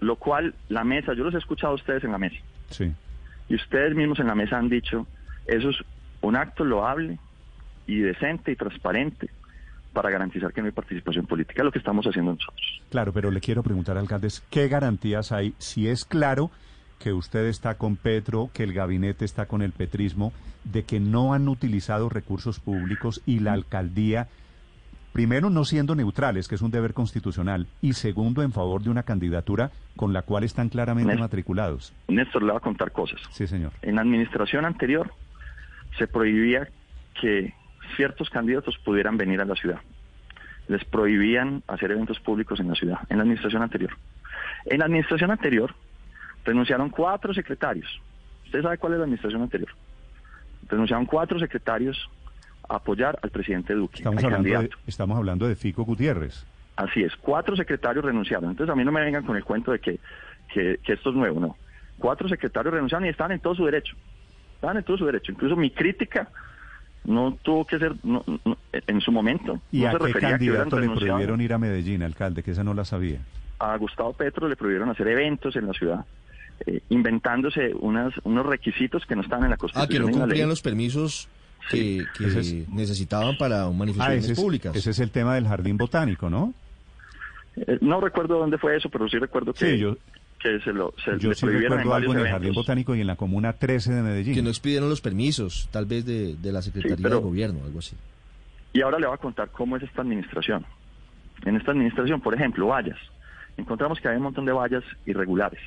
lo 0.00 0.16
cual, 0.16 0.54
la 0.68 0.84
mesa, 0.84 1.14
yo 1.14 1.24
los 1.24 1.34
he 1.34 1.38
escuchado 1.38 1.72
a 1.72 1.76
ustedes 1.76 2.04
en 2.04 2.12
la 2.12 2.18
mesa. 2.18 2.36
Sí. 2.70 2.92
Y 3.48 3.54
ustedes 3.54 3.94
mismos 3.94 4.18
en 4.20 4.26
la 4.26 4.34
mesa 4.34 4.58
han 4.58 4.68
dicho, 4.68 5.06
eso 5.46 5.70
es 5.70 5.76
un 6.20 6.36
acto 6.36 6.64
loable 6.64 7.18
y 7.86 7.98
decente 7.98 8.52
y 8.52 8.56
transparente 8.56 9.30
para 9.92 10.10
garantizar 10.10 10.52
que 10.52 10.60
no 10.60 10.66
hay 10.66 10.72
participación 10.72 11.26
política, 11.26 11.62
lo 11.62 11.70
que 11.70 11.78
estamos 11.78 12.04
haciendo 12.06 12.32
nosotros. 12.32 12.82
Claro, 12.90 13.12
pero 13.12 13.30
le 13.30 13.40
quiero 13.40 13.62
preguntar, 13.62 13.96
alcaldes, 13.96 14.44
¿qué 14.50 14.68
garantías 14.68 15.30
hay 15.32 15.54
si 15.58 15.88
es 15.88 16.04
claro 16.04 16.50
que 17.04 17.12
usted 17.12 17.44
está 17.48 17.74
con 17.74 17.96
Petro, 17.96 18.48
que 18.54 18.62
el 18.62 18.72
gabinete 18.72 19.26
está 19.26 19.44
con 19.44 19.60
el 19.60 19.72
petrismo, 19.72 20.32
de 20.64 20.84
que 20.84 21.00
no 21.00 21.34
han 21.34 21.48
utilizado 21.50 22.08
recursos 22.08 22.60
públicos 22.60 23.20
y 23.26 23.40
la 23.40 23.52
alcaldía, 23.52 24.28
primero 25.12 25.50
no 25.50 25.66
siendo 25.66 25.94
neutrales, 25.94 26.48
que 26.48 26.54
es 26.54 26.62
un 26.62 26.70
deber 26.70 26.94
constitucional, 26.94 27.66
y 27.82 27.92
segundo 27.92 28.42
en 28.42 28.52
favor 28.52 28.82
de 28.82 28.88
una 28.88 29.02
candidatura 29.02 29.70
con 29.96 30.14
la 30.14 30.22
cual 30.22 30.44
están 30.44 30.70
claramente 30.70 31.14
matriculados. 31.16 31.92
Néstor 32.08 32.42
le 32.42 32.52
va 32.52 32.56
a 32.56 32.62
contar 32.62 32.90
cosas. 32.90 33.20
Sí, 33.32 33.46
señor. 33.46 33.72
En 33.82 33.96
la 33.96 34.00
administración 34.00 34.64
anterior 34.64 35.12
se 35.98 36.06
prohibía 36.06 36.70
que 37.20 37.52
ciertos 37.96 38.30
candidatos 38.30 38.78
pudieran 38.78 39.18
venir 39.18 39.42
a 39.42 39.44
la 39.44 39.56
ciudad. 39.56 39.80
Les 40.68 40.82
prohibían 40.86 41.64
hacer 41.66 41.90
eventos 41.90 42.18
públicos 42.18 42.60
en 42.60 42.68
la 42.68 42.74
ciudad, 42.74 43.00
en 43.10 43.18
la 43.18 43.24
administración 43.24 43.60
anterior. 43.60 43.90
En 44.64 44.78
la 44.78 44.86
administración 44.86 45.30
anterior 45.30 45.74
Renunciaron 46.44 46.90
cuatro 46.90 47.32
secretarios. 47.32 48.00
Usted 48.44 48.62
sabe 48.62 48.78
cuál 48.78 48.92
es 48.92 48.98
la 48.98 49.04
administración 49.04 49.42
anterior. 49.42 49.70
Renunciaron 50.68 51.06
cuatro 51.06 51.38
secretarios 51.38 52.08
a 52.68 52.76
apoyar 52.76 53.18
al 53.22 53.30
presidente 53.30 53.74
Duque. 53.74 53.96
Estamos, 53.96 54.22
hablando 54.24 54.48
de, 54.48 54.70
estamos 54.86 55.18
hablando 55.18 55.48
de 55.48 55.56
Fico 55.56 55.84
Gutiérrez. 55.84 56.44
Así 56.76 57.02
es, 57.02 57.14
cuatro 57.16 57.56
secretarios 57.56 58.04
renunciaron. 58.04 58.50
Entonces 58.50 58.72
a 58.72 58.76
mí 58.76 58.84
no 58.84 58.92
me 58.92 59.02
vengan 59.02 59.24
con 59.24 59.36
el 59.36 59.44
cuento 59.44 59.72
de 59.72 59.78
que, 59.78 60.00
que, 60.52 60.78
esto 60.86 61.10
es 61.10 61.16
nuevo, 61.16 61.40
no. 61.40 61.56
Cuatro 61.98 62.28
secretarios 62.28 62.74
renunciaron 62.74 63.06
y 63.06 63.10
estaban 63.10 63.32
en 63.32 63.40
todo 63.40 63.54
su 63.54 63.64
derecho. 63.64 63.94
Estaban 64.56 64.78
en 64.78 64.84
todo 64.84 64.98
su 64.98 65.06
derecho. 65.06 65.32
Incluso 65.32 65.56
mi 65.56 65.70
crítica 65.70 66.28
no 67.04 67.36
tuvo 67.42 67.66
que 67.66 67.78
ser 67.78 67.94
en 68.72 69.00
su 69.00 69.12
momento. 69.12 69.60
¿Y 69.70 69.82
no 69.82 69.88
a 69.88 69.98
qué 69.98 70.12
candidato 70.14 70.78
le 70.78 70.88
prohibieron 70.88 71.40
ir 71.40 71.52
a 71.52 71.58
Medellín, 71.58 72.02
alcalde? 72.02 72.42
Que 72.42 72.52
esa 72.52 72.64
no 72.64 72.74
la 72.74 72.84
sabía. 72.84 73.20
A 73.58 73.76
Gustavo 73.76 74.12
Petro 74.12 74.48
le 74.48 74.56
prohibieron 74.56 74.90
hacer 74.90 75.06
eventos 75.08 75.54
en 75.56 75.66
la 75.66 75.72
ciudad. 75.74 76.04
Eh, 76.66 76.80
inventándose 76.88 77.74
unas, 77.74 78.14
unos 78.22 78.46
requisitos 78.46 79.04
que 79.06 79.16
no 79.16 79.22
están 79.22 79.42
en 79.44 79.50
la 79.50 79.56
Constitución. 79.56 80.02
Ah, 80.02 80.06
que 80.06 80.12
no 80.12 80.18
cumplían 80.18 80.48
los 80.48 80.62
permisos 80.62 81.28
que, 81.68 82.06
necesitaban 82.72 83.36
para 83.36 83.68
manifestaciones 83.70 84.38
ah, 84.38 84.42
públicas. 84.42 84.76
ese 84.76 84.90
es 84.90 85.00
el 85.00 85.10
tema 85.10 85.34
del 85.34 85.46
jardín 85.46 85.76
botánico, 85.76 86.30
¿no? 86.30 86.54
Eh, 87.56 87.78
no 87.80 88.00
recuerdo 88.00 88.38
dónde 88.38 88.58
fue 88.58 88.76
eso, 88.76 88.88
pero 88.88 89.08
sí 89.08 89.18
recuerdo 89.18 89.52
que, 89.52 89.78
yo, 89.78 89.96
que 90.40 90.60
se 90.60 90.72
lo 90.72 90.94
se 91.04 91.18
yo 91.18 91.34
sí 91.34 91.46
recuerdo 91.46 91.94
algo 91.94 92.12
en 92.12 92.20
el 92.20 92.28
jardín 92.28 92.54
botánico 92.54 92.94
y 92.94 93.00
en 93.00 93.06
la 93.06 93.16
comuna 93.16 93.52
13 93.52 93.92
de 93.92 94.02
Medellín. 94.02 94.34
Que 94.34 94.42
no 94.42 94.50
expidieron 94.50 94.88
los 94.88 95.00
permisos, 95.00 95.68
tal 95.70 95.86
vez 95.86 96.06
de, 96.06 96.36
la 96.52 96.62
Secretaría 96.62 97.08
de 97.08 97.16
Gobierno, 97.16 97.60
algo 97.64 97.80
así. 97.80 97.96
Y 98.72 98.80
ahora 98.80 98.98
le 98.98 99.06
voy 99.06 99.14
a 99.14 99.18
contar 99.18 99.50
cómo 99.50 99.76
es 99.76 99.82
esta 99.82 100.02
administración. 100.02 100.64
En 101.44 101.56
esta 101.56 101.72
administración, 101.72 102.20
por 102.20 102.34
ejemplo, 102.34 102.68
vallas. 102.68 102.98
Encontramos 103.56 104.00
que 104.00 104.08
hay 104.08 104.16
un 104.16 104.22
montón 104.22 104.44
de 104.44 104.52
vallas 104.52 104.82
irregulares. 105.06 105.60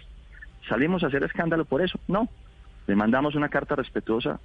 ¿Salimos 0.67 1.03
a 1.03 1.07
hacer 1.07 1.23
escándalo 1.23 1.65
por 1.65 1.81
eso? 1.81 1.99
No. 2.07 2.27
Le 2.87 2.95
mandamos 2.95 3.35
una 3.35 3.49
carta 3.49 3.75
respetuosa 3.75 4.39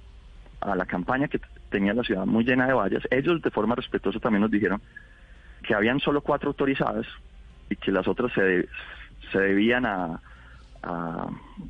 a 0.61 0.75
la 0.75 0.85
campaña 0.85 1.27
que 1.27 1.39
tenía 1.69 1.93
la 1.93 2.03
ciudad 2.03 2.25
muy 2.25 2.43
llena 2.43 2.67
de 2.67 2.73
vallas. 2.73 3.03
Ellos 3.11 3.41
de 3.41 3.51
forma 3.51 3.75
respetuosa 3.75 4.19
también 4.19 4.41
nos 4.41 4.51
dijeron 4.51 4.81
que 5.63 5.73
habían 5.73 5.99
solo 5.99 6.21
cuatro 6.21 6.49
autorizadas 6.49 7.05
y 7.69 7.75
que 7.75 7.91
las 7.91 8.07
otras 8.07 8.31
se, 8.33 8.67
se 9.31 9.39
debían 9.39 9.85
a, 9.85 10.19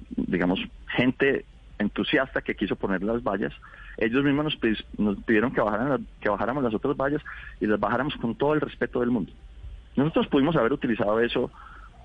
digamos, 0.10 0.60
gente 0.88 1.46
entusiasta 1.80 2.42
que 2.42 2.56
quiso 2.56 2.76
poner 2.76 3.04
las 3.04 3.24
vallas. 3.24 3.54
Ellos 3.98 4.24
mismos 4.24 4.46
nos, 4.46 4.86
nos 4.98 5.24
pidieron 5.24 5.52
que, 5.54 5.62
bajaran, 5.62 6.08
que 6.20 6.30
bajáramos 6.30 6.64
las 6.64 6.74
otras 6.74 6.98
vallas 6.98 7.22
y 7.60 7.68
las 7.68 7.80
bajáramos 7.80 8.16
con 8.16 8.36
todo 8.36 8.54
el 8.54 8.62
respeto 8.62 9.00
del 9.00 9.12
mundo. 9.12 9.32
Nosotros 9.96 10.28
pudimos 10.28 10.56
haber 10.56 10.74
utilizado 10.74 11.20
eso 11.20 11.52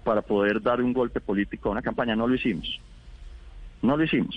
para 0.04 0.22
poder 0.22 0.62
dar 0.62 0.80
un 0.80 0.92
golpe 0.92 1.20
político 1.20 1.68
a 1.68 1.72
una 1.72 1.82
campaña. 1.82 2.16
No 2.16 2.26
lo 2.26 2.34
hicimos. 2.34 2.80
No 3.82 3.96
lo 3.96 4.04
hicimos. 4.04 4.34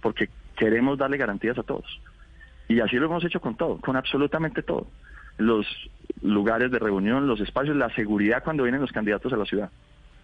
Porque 0.00 0.28
queremos 0.56 0.98
darle 0.98 1.16
garantías 1.16 1.58
a 1.58 1.62
todos. 1.62 2.00
Y 2.68 2.80
así 2.80 2.96
lo 2.96 3.06
hemos 3.06 3.24
hecho 3.24 3.40
con 3.40 3.56
todo, 3.56 3.78
con 3.78 3.96
absolutamente 3.96 4.62
todo. 4.62 4.86
Los 5.38 5.66
lugares 6.22 6.70
de 6.70 6.78
reunión, 6.78 7.26
los 7.26 7.40
espacios, 7.40 7.76
la 7.76 7.94
seguridad 7.94 8.42
cuando 8.44 8.64
vienen 8.64 8.80
los 8.80 8.92
candidatos 8.92 9.32
a 9.32 9.36
la 9.36 9.44
ciudad. 9.44 9.70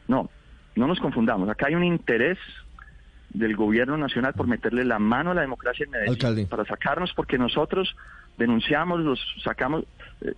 No, 0.09 0.29
no 0.77 0.87
nos 0.87 1.01
confundamos. 1.01 1.49
Acá 1.49 1.69
hay 1.69 1.75
un 1.75 1.85
interés 1.85 2.39
del 3.31 3.57
gobierno 3.57 3.97
nacional 3.97 4.33
por 4.35 4.47
meterle 4.47 4.85
la 4.85 4.99
mano 4.99 5.33
a 5.33 5.35
la 5.35 5.41
democracia 5.41 5.85
en 5.85 5.91
Medellín 5.91 6.47
para 6.47 6.65
sacarnos 6.65 7.13
porque 7.15 7.37
nosotros 7.37 7.97
denunciamos, 8.39 9.01
los 9.01 9.21
sacamos, 9.43 9.85
eh, 10.21 10.35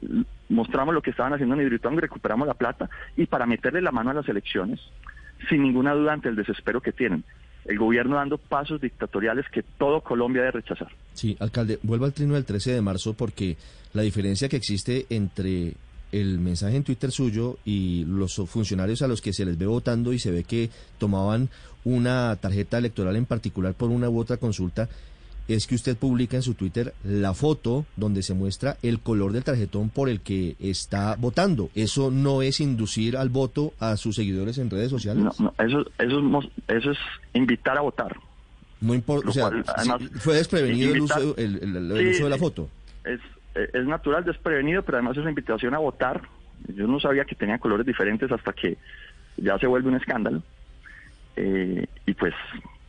mostramos 0.48 0.94
lo 0.94 1.02
que 1.02 1.10
estaban 1.10 1.32
haciendo 1.32 1.54
en 1.54 1.62
Hidroituango 1.62 1.98
y 1.98 2.02
recuperamos 2.02 2.46
la 2.46 2.54
plata 2.54 2.88
y 3.16 3.26
para 3.26 3.46
meterle 3.46 3.80
la 3.82 3.92
mano 3.92 4.10
a 4.10 4.14
las 4.14 4.28
elecciones, 4.28 4.80
sin 5.48 5.62
ninguna 5.62 5.94
duda 5.94 6.12
ante 6.12 6.28
el 6.28 6.36
desespero 6.36 6.80
que 6.80 6.92
tienen. 6.92 7.24
El 7.64 7.78
gobierno 7.78 8.16
dando 8.16 8.38
pasos 8.38 8.80
dictatoriales 8.80 9.46
que 9.50 9.62
todo 9.62 10.00
Colombia 10.00 10.42
debe 10.42 10.60
rechazar. 10.60 10.88
Sí, 11.14 11.36
alcalde, 11.40 11.80
vuelvo 11.82 12.04
al 12.04 12.12
trino 12.12 12.34
del 12.34 12.44
13 12.44 12.72
de 12.72 12.80
marzo 12.80 13.14
porque 13.14 13.56
la 13.92 14.02
diferencia 14.02 14.48
que 14.48 14.56
existe 14.56 15.06
entre 15.10 15.74
el 16.12 16.38
mensaje 16.38 16.76
en 16.76 16.84
Twitter 16.84 17.10
suyo 17.10 17.58
y 17.64 18.04
los 18.04 18.36
funcionarios 18.46 19.02
a 19.02 19.08
los 19.08 19.20
que 19.20 19.32
se 19.32 19.44
les 19.44 19.58
ve 19.58 19.66
votando 19.66 20.12
y 20.12 20.18
se 20.18 20.30
ve 20.30 20.44
que 20.44 20.70
tomaban 20.98 21.48
una 21.84 22.36
tarjeta 22.36 22.78
electoral 22.78 23.16
en 23.16 23.26
particular 23.26 23.74
por 23.74 23.90
una 23.90 24.08
u 24.08 24.18
otra 24.18 24.36
consulta 24.36 24.88
es 25.48 25.66
que 25.66 25.74
usted 25.74 25.96
publica 25.96 26.37
en 26.37 26.42
su 26.42 26.54
Twitter 26.54 26.94
la 27.04 27.35
foto 27.35 27.85
donde 27.96 28.22
se 28.22 28.35
muestra 28.35 28.76
el 28.82 29.00
color 29.00 29.32
del 29.32 29.44
tarjetón 29.44 29.90
por 29.90 30.09
el 30.09 30.20
que 30.20 30.56
está 30.59 31.16
votando. 31.16 31.70
¿Eso 31.74 32.11
no 32.11 32.42
es 32.42 32.61
inducir 32.61 33.16
al 33.16 33.28
voto 33.28 33.72
a 33.78 33.96
sus 33.96 34.16
seguidores 34.16 34.59
en 34.59 34.70
redes 34.70 34.90
sociales? 34.90 35.22
No, 35.22 35.32
no 35.38 35.54
eso, 35.64 35.85
eso, 35.98 36.40
eso 36.68 36.90
es 36.90 36.98
invitar 37.35 37.78
a 37.78 37.82
votar. 37.82 38.16
No 38.80 38.94
importa, 38.94 39.30
o 39.30 39.32
sea, 39.32 39.50
fue 40.18 40.35
desprevenido 40.35 40.94
el, 40.94 41.00
uso, 41.00 41.35
de 41.35 42.28
la 42.28 42.37
foto. 42.37 42.68
Es, 43.04 43.20
es 43.54 43.87
natural 43.87 44.24
desprevenido, 44.24 44.82
pero 44.82 44.98
además 44.98 45.16
es 45.16 45.22
una 45.22 45.30
invitación 45.30 45.74
a 45.74 45.78
votar. 45.78 46.22
Yo 46.74 46.87
no 46.87 47.00
sabía 47.00 47.24
que 47.24 47.35
tenía 47.35 47.59
colores 47.59 47.87
diferentes 47.87 48.30
hasta 48.30 48.52
que 48.52 48.76
ya 49.37 49.59
se 49.59 49.66
vuelve 49.66 49.88
un 49.88 49.96
escándalo. 49.96 50.42
Eh, 51.37 51.87
y 52.06 52.14
pues, 52.14 52.35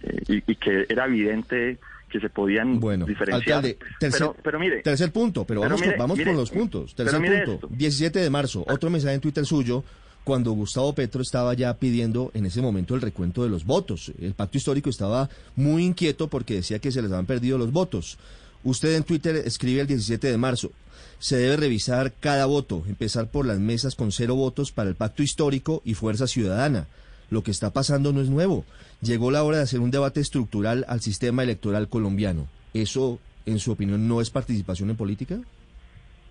eh, 0.04 0.42
y, 0.48 0.56
que 0.56 0.86
era 0.90 1.06
evidente 1.06 1.78
que 2.10 2.20
se 2.20 2.30
podían 2.30 2.80
bueno, 2.80 3.06
diferenciar. 3.06 3.58
Alcalde, 3.58 3.78
tercer, 4.00 4.28
pero, 4.44 4.60
mire, 4.60 4.82
tercer 4.82 5.12
punto, 5.12 5.46
pero, 5.46 5.62
vamos, 5.62 5.82
vamos 5.98 6.20
con 6.20 6.36
los 6.36 6.52
puntos. 6.52 6.96
Tercer 6.96 7.46
punto, 7.46 7.68
17 7.70 8.20
de 8.20 8.30
marzo, 8.30 8.66
otro 8.68 8.90
mensaje 8.90 9.16
en 9.16 9.22
Twitter 9.22 9.46
suyo, 9.46 9.84
cuando 10.24 10.52
Gustavo 10.52 10.94
Petro 10.94 11.22
estaba 11.22 11.54
ya 11.54 11.74
pidiendo 11.76 12.32
en 12.34 12.46
ese 12.46 12.62
momento 12.62 12.96
el 12.96 13.02
recuento 13.02 13.44
de 13.44 13.50
los 13.50 13.66
votos. 13.66 14.12
El 14.20 14.34
pacto 14.34 14.58
histórico 14.58 14.90
estaba 14.90 15.30
muy 15.56 15.86
inquieto 15.86 16.28
porque 16.28 16.56
decía 16.56 16.80
que 16.80 16.92
se 16.92 17.02
les 17.02 17.12
habían 17.12 17.26
perdido 17.26 17.58
los 17.58 17.72
votos. 17.72 18.18
Usted 18.64 18.96
en 18.96 19.04
Twitter 19.04 19.36
escribe 19.38 19.82
el 19.82 19.88
17 19.88 20.30
de 20.30 20.38
marzo, 20.38 20.72
se 21.20 21.38
debe 21.38 21.56
revisar 21.56 22.14
cada 22.20 22.46
voto, 22.46 22.84
empezar 22.88 23.30
por 23.30 23.46
las 23.46 23.60
mesas 23.60 23.96
con 23.96 24.12
cero 24.12 24.36
votos 24.36 24.72
para 24.72 24.90
el 24.90 24.96
pacto 24.96 25.24
histórico 25.24 25.82
y 25.86 25.94
fuerza 25.94 26.28
ciudadana. 26.28 26.88
Lo 27.30 27.44
que 27.44 27.52
está 27.52 27.72
pasando 27.72 28.14
no 28.14 28.22
es 28.22 28.30
nuevo. 28.30 28.66
Llegó 29.02 29.32
la 29.32 29.44
hora 29.44 29.58
de 29.58 29.64
hacer 29.64 29.80
un 29.80 29.92
debate 29.92 30.20
estructural 30.20 30.86
al 30.88 31.02
sistema 31.02 31.44
electoral 31.44 31.90
colombiano. 31.90 32.48
¿Eso, 32.74 33.20
en 33.46 33.60
su 33.60 33.72
opinión, 33.72 34.08
no 34.08 34.22
es 34.22 34.30
participación 34.30 34.90
en 34.90 34.96
política? 34.96 35.38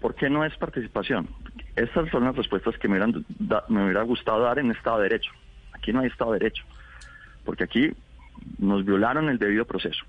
¿Por 0.00 0.14
qué 0.14 0.30
no 0.30 0.44
es 0.44 0.56
participación? 0.56 1.28
Estas 1.74 2.10
son 2.10 2.24
las 2.24 2.36
respuestas 2.36 2.76
que 2.78 2.88
me, 2.88 2.98
me 2.98 3.84
hubiera 3.84 4.02
gustado 4.02 4.40
dar 4.42 4.58
en 4.58 4.70
Estado 4.70 4.98
de 4.98 5.04
Derecho. 5.04 5.30
Aquí 5.72 5.92
no 5.92 6.00
hay 6.00 6.08
Estado 6.08 6.32
de 6.32 6.38
Derecho, 6.38 6.64
porque 7.44 7.64
aquí 7.64 7.92
nos 8.58 8.84
violaron 8.84 9.28
el 9.28 9.38
debido 9.38 9.64
proceso. 9.64 10.04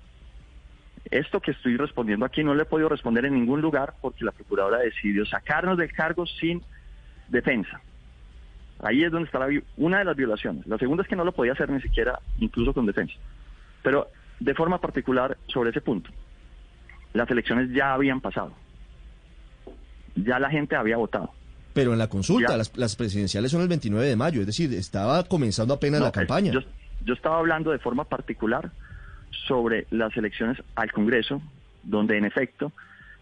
Esto 1.10 1.40
que 1.40 1.52
estoy 1.52 1.76
respondiendo 1.76 2.26
aquí 2.26 2.44
no 2.44 2.54
le 2.54 2.62
he 2.62 2.66
podido 2.66 2.88
responder 2.88 3.24
en 3.24 3.34
ningún 3.34 3.60
lugar 3.60 3.94
porque 4.00 4.24
la 4.24 4.32
procuradora 4.32 4.78
decidió 4.78 5.24
sacarnos 5.24 5.78
del 5.78 5.92
cargo 5.92 6.26
sin 6.26 6.62
defensa. 7.28 7.80
Ahí 8.80 9.02
es 9.02 9.10
donde 9.10 9.26
está 9.26 9.40
una 9.76 9.98
de 9.98 10.04
las 10.04 10.16
violaciones. 10.16 10.66
La 10.66 10.78
segunda 10.78 11.02
es 11.02 11.08
que 11.08 11.16
no 11.16 11.24
lo 11.24 11.32
podía 11.32 11.52
hacer 11.52 11.68
ni 11.70 11.80
siquiera 11.80 12.20
incluso 12.38 12.72
con 12.72 12.86
defensa. 12.86 13.14
Pero 13.82 14.08
de 14.38 14.54
forma 14.54 14.80
particular 14.80 15.36
sobre 15.46 15.70
ese 15.70 15.80
punto, 15.80 16.10
las 17.12 17.28
elecciones 17.30 17.70
ya 17.72 17.92
habían 17.92 18.20
pasado. 18.20 18.52
Ya 20.14 20.38
la 20.38 20.50
gente 20.50 20.76
había 20.76 20.96
votado. 20.96 21.32
Pero 21.72 21.92
en 21.92 21.98
la 21.98 22.08
consulta, 22.08 22.56
las, 22.56 22.96
presidenciales 22.96 23.50
son 23.50 23.62
el 23.62 23.68
29 23.68 24.06
de 24.06 24.16
mayo, 24.16 24.40
es 24.40 24.46
decir, 24.46 24.72
estaba 24.74 25.22
comenzando 25.24 25.74
apenas 25.74 26.00
la 26.00 26.10
campaña. 26.10 26.52
yo 26.52 27.14
estaba 27.14 27.38
hablando 27.38 27.70
de 27.70 27.78
forma 27.78 28.04
particular 28.04 28.70
sobre 29.46 29.86
las 29.90 30.16
elecciones 30.16 30.58
al 30.74 30.90
Congreso, 30.92 31.40
donde 31.82 32.16
en 32.16 32.24
efecto 32.24 32.72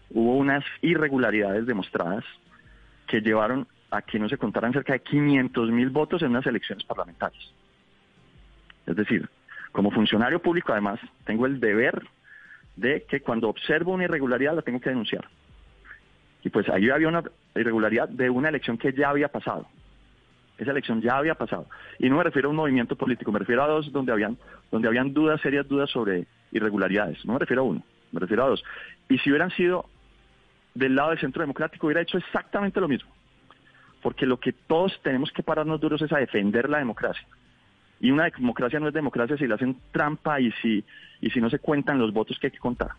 hubo 0.09 0.35
unas 0.37 0.63
irregularidades 0.81 1.65
demostradas 1.65 2.23
que 3.07 3.21
llevaron 3.21 3.67
a 3.91 4.01
que 4.01 4.19
no 4.19 4.27
se 4.27 4.37
contaran 4.37 4.73
cerca 4.73 4.93
de 4.93 4.99
500 4.99 5.71
mil 5.71 5.89
votos 5.89 6.21
en 6.21 6.31
unas 6.31 6.45
elecciones 6.45 6.83
parlamentarias. 6.85 7.51
Es 8.85 8.95
decir, 8.95 9.29
como 9.71 9.91
funcionario 9.91 10.41
público 10.41 10.71
además 10.71 10.99
tengo 11.25 11.45
el 11.45 11.59
deber 11.59 12.03
de 12.75 13.03
que 13.03 13.21
cuando 13.21 13.49
observo 13.49 13.93
una 13.93 14.05
irregularidad 14.05 14.55
la 14.55 14.61
tengo 14.61 14.79
que 14.79 14.89
denunciar. 14.89 15.27
Y 16.43 16.49
pues 16.49 16.69
ahí 16.69 16.89
había 16.89 17.07
una 17.07 17.23
irregularidad 17.55 18.07
de 18.07 18.29
una 18.29 18.49
elección 18.49 18.77
que 18.77 18.93
ya 18.93 19.09
había 19.09 19.27
pasado. 19.27 19.67
Esa 20.57 20.71
elección 20.71 21.01
ya 21.01 21.17
había 21.17 21.35
pasado. 21.35 21.67
Y 21.99 22.09
no 22.09 22.17
me 22.17 22.23
refiero 22.23 22.47
a 22.47 22.51
un 22.51 22.55
movimiento 22.55 22.95
político, 22.95 23.31
me 23.31 23.39
refiero 23.39 23.63
a 23.63 23.67
dos 23.67 23.91
donde 23.91 24.11
habían, 24.11 24.37
donde 24.71 24.87
habían 24.87 25.13
dudas, 25.13 25.41
serias 25.41 25.67
dudas 25.67 25.89
sobre 25.89 26.25
irregularidades. 26.51 27.23
No 27.25 27.33
me 27.33 27.39
refiero 27.39 27.61
a 27.63 27.65
uno, 27.65 27.83
me 28.11 28.19
refiero 28.19 28.45
a 28.45 28.49
dos. 28.49 28.63
Y 29.09 29.17
si 29.19 29.29
hubieran 29.29 29.51
sido 29.51 29.85
del 30.73 30.95
lado 30.95 31.09
del 31.09 31.19
centro 31.19 31.41
democrático, 31.41 31.87
hubiera 31.87 32.01
hecho 32.01 32.17
exactamente 32.17 32.79
lo 32.79 32.87
mismo. 32.87 33.09
Porque 34.01 34.25
lo 34.25 34.39
que 34.39 34.53
todos 34.53 34.99
tenemos 35.03 35.31
que 35.31 35.43
pararnos 35.43 35.79
duros 35.79 36.01
es 36.01 36.11
a 36.11 36.17
defender 36.17 36.69
la 36.69 36.79
democracia. 36.79 37.25
Y 37.99 38.11
una 38.11 38.25
democracia 38.25 38.79
no 38.79 38.87
es 38.87 38.93
democracia 38.93 39.37
si 39.37 39.47
le 39.47 39.55
hacen 39.55 39.77
trampa 39.91 40.39
y 40.39 40.51
si, 40.61 40.83
y 41.19 41.29
si 41.29 41.41
no 41.41 41.49
se 41.49 41.59
cuentan 41.59 41.97
los 41.97 42.13
votos 42.13 42.37
que 42.39 42.47
hay 42.47 42.51
que 42.51 42.59
contar. 42.59 42.91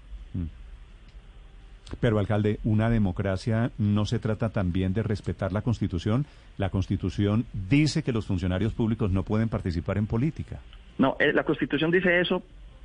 Pero, 2.01 2.19
alcalde, 2.19 2.59
una 2.65 2.91
democracia 2.91 3.71
no 3.79 4.05
se 4.05 4.19
trata 4.19 4.51
también 4.51 4.93
de 4.93 5.03
respetar 5.03 5.53
la 5.53 5.63
Constitución. 5.63 6.27
La 6.59 6.71
Constitución 6.71 7.47
dice 7.53 8.03
que 8.03 8.13
los 8.13 8.27
funcionarios 8.27 8.75
públicos 8.75 9.11
no 9.11 9.23
pueden 9.23 9.49
participar 9.49 9.97
en 9.97 10.07
política. 10.07 10.59
No, 10.99 11.17
eh, 11.19 11.33
la 11.33 11.45
Constitución 11.45 11.91
dice 11.91 12.21
eso 12.21 12.43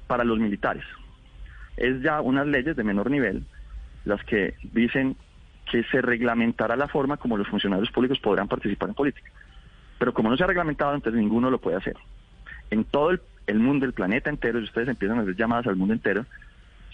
para 0.07 0.23
los 0.23 0.39
militares. 0.39 0.83
Es 1.75 2.01
ya 2.01 2.21
unas 2.21 2.47
leyes 2.47 2.75
de 2.75 2.83
menor 2.83 3.09
nivel 3.09 3.43
las 4.05 4.23
que 4.25 4.53
dicen 4.73 5.15
que 5.69 5.83
se 5.85 6.01
reglamentará 6.01 6.75
la 6.75 6.87
forma 6.87 7.17
como 7.17 7.37
los 7.37 7.47
funcionarios 7.47 7.91
públicos 7.91 8.19
podrán 8.19 8.47
participar 8.47 8.89
en 8.89 8.95
política. 8.95 9.31
Pero 9.97 10.13
como 10.13 10.29
no 10.29 10.37
se 10.37 10.43
ha 10.43 10.47
reglamentado, 10.47 10.93
entonces 10.93 11.19
ninguno 11.19 11.49
lo 11.49 11.59
puede 11.59 11.77
hacer. 11.77 11.95
En 12.69 12.83
todo 12.83 13.11
el, 13.11 13.21
el 13.47 13.59
mundo, 13.59 13.85
el 13.85 13.93
planeta 13.93 14.29
entero, 14.29 14.59
si 14.59 14.65
ustedes 14.65 14.89
empiezan 14.89 15.19
a 15.19 15.21
hacer 15.21 15.35
llamadas 15.35 15.67
al 15.67 15.75
mundo 15.75 15.93
entero, 15.93 16.25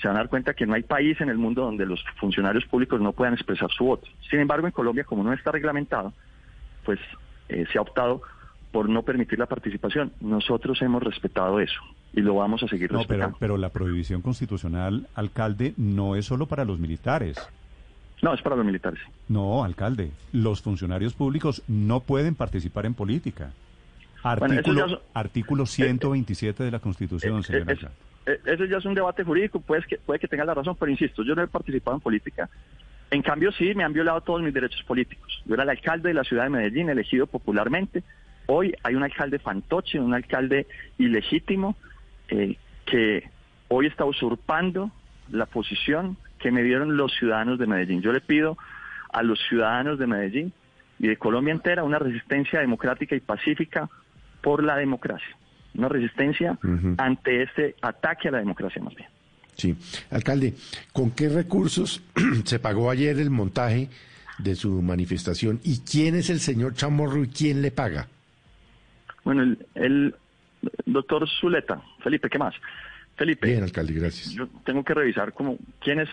se 0.01 0.07
van 0.07 0.17
a 0.17 0.19
dar 0.19 0.29
cuenta 0.29 0.53
que 0.53 0.65
no 0.65 0.73
hay 0.73 0.83
país 0.83 1.19
en 1.19 1.29
el 1.29 1.37
mundo 1.37 1.63
donde 1.63 1.85
los 1.85 2.03
funcionarios 2.19 2.65
públicos 2.65 3.01
no 3.01 3.11
puedan 3.11 3.33
expresar 3.33 3.69
su 3.71 3.85
voto. 3.85 4.07
Sin 4.29 4.39
embargo, 4.39 4.67
en 4.67 4.71
Colombia, 4.71 5.03
como 5.03 5.23
no 5.23 5.33
está 5.33 5.51
reglamentado, 5.51 6.13
pues 6.85 6.99
eh, 7.49 7.65
se 7.71 7.77
ha 7.77 7.81
optado 7.81 8.21
por 8.71 8.87
no 8.87 9.03
permitir 9.03 9.39
la 9.39 9.47
participación. 9.47 10.13
Nosotros 10.21 10.81
hemos 10.81 11.03
respetado 11.03 11.59
eso 11.59 11.81
y 12.13 12.21
lo 12.21 12.35
vamos 12.35 12.63
a 12.63 12.67
seguir 12.67 12.91
no, 12.91 12.99
respetando. 12.99 13.37
Pero, 13.37 13.39
pero 13.39 13.57
la 13.57 13.69
prohibición 13.69 14.21
constitucional, 14.21 15.07
alcalde, 15.15 15.73
no 15.77 16.15
es 16.15 16.25
solo 16.25 16.45
para 16.45 16.65
los 16.65 16.79
militares. 16.79 17.37
No, 18.21 18.33
es 18.33 18.41
para 18.41 18.55
los 18.55 18.65
militares. 18.65 18.99
No, 19.27 19.63
alcalde, 19.63 20.11
los 20.33 20.61
funcionarios 20.61 21.13
públicos 21.13 21.63
no 21.67 22.01
pueden 22.01 22.35
participar 22.35 22.85
en 22.85 22.93
política. 22.93 23.51
Artículo, 24.23 25.01
artículo 25.13 25.65
127 25.65 26.63
de 26.63 26.71
la 26.71 26.79
Constitución, 26.79 27.43
señor 27.43 27.69
alcalde. 27.69 27.95
Eh, 28.25 28.39
ese 28.45 28.67
ya 28.67 28.77
es 28.77 28.85
un 28.85 28.93
debate 28.93 29.23
jurídico, 29.23 29.61
puede 29.61 29.83
que, 29.83 29.97
puede 29.97 30.19
que 30.19 30.27
tenga 30.27 30.43
la 30.43 30.53
razón, 30.53 30.75
pero 30.77 30.91
insisto, 30.91 31.23
yo 31.23 31.35
no 31.35 31.43
he 31.43 31.47
participado 31.47 31.95
en 31.95 32.01
política. 32.01 32.49
En 33.11 33.21
cambio, 33.21 33.51
sí, 33.51 33.73
me 33.73 33.83
han 33.83 33.93
violado 33.93 34.21
todos 34.21 34.41
mis 34.41 34.53
derechos 34.53 34.83
políticos. 34.83 35.41
Yo 35.45 35.55
era 35.55 35.63
el 35.63 35.69
alcalde 35.69 36.09
de 36.09 36.13
la 36.13 36.23
ciudad 36.23 36.43
de 36.43 36.49
Medellín, 36.49 36.89
elegido 36.89 37.25
popularmente. 37.25 38.03
Hoy 38.45 38.75
hay 38.83 38.95
un 38.95 39.03
alcalde 39.03 39.39
fantoche, 39.39 39.99
un 39.99 40.13
alcalde 40.13 40.67
ilegítimo, 40.97 41.75
eh, 42.27 42.57
que 42.85 43.29
hoy 43.69 43.87
está 43.87 44.05
usurpando 44.05 44.91
la 45.31 45.45
posición 45.45 46.17
que 46.39 46.51
me 46.51 46.63
dieron 46.63 46.97
los 46.97 47.13
ciudadanos 47.13 47.59
de 47.59 47.67
Medellín. 47.67 48.01
Yo 48.01 48.11
le 48.11 48.21
pido 48.21 48.57
a 49.11 49.23
los 49.23 49.39
ciudadanos 49.47 49.99
de 49.99 50.07
Medellín 50.07 50.53
y 50.97 51.07
de 51.07 51.17
Colombia 51.17 51.53
entera 51.53 51.83
una 51.83 51.99
resistencia 51.99 52.59
democrática 52.59 53.15
y 53.15 53.19
pacífica 53.19 53.89
por 54.41 54.63
la 54.63 54.77
democracia 54.77 55.35
una 55.75 55.89
resistencia 55.89 56.57
ante 56.97 57.43
este 57.43 57.75
ataque 57.81 58.27
a 58.27 58.31
la 58.31 58.39
democracia 58.39 58.81
más 58.81 58.95
bien. 58.95 59.09
Sí. 59.55 59.75
Alcalde, 60.11 60.53
¿con 60.93 61.11
qué 61.11 61.29
recursos 61.29 62.01
se 62.45 62.59
pagó 62.59 62.89
ayer 62.89 63.19
el 63.19 63.29
montaje 63.29 63.89
de 64.37 64.55
su 64.55 64.81
manifestación 64.81 65.59
y 65.63 65.79
quién 65.79 66.15
es 66.15 66.29
el 66.29 66.39
señor 66.39 66.73
Chamorro 66.73 67.23
y 67.23 67.27
quién 67.27 67.61
le 67.61 67.71
paga? 67.71 68.07
Bueno, 69.23 69.55
el, 69.75 70.15
doctor 70.85 71.27
Zuleta, 71.29 71.81
Felipe, 72.01 72.29
¿qué 72.29 72.39
más? 72.39 72.55
Felipe. 73.15 73.47
Bien, 73.47 73.63
alcalde, 73.63 73.93
gracias. 73.93 74.31
Yo 74.31 74.47
tengo 74.65 74.83
que 74.83 74.93
revisar 74.93 75.33
como 75.33 75.57
quiénes 75.81 76.07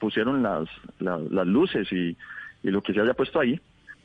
pusieron 0.00 0.42
las, 0.42 0.68
las, 0.98 1.46
luces 1.46 1.86
y, 1.92 2.16
y, 2.64 2.70
lo 2.70 2.82
que 2.82 2.92
se 2.92 3.00
había 3.00 3.14
puesto 3.14 3.38
ahí, 3.38 3.60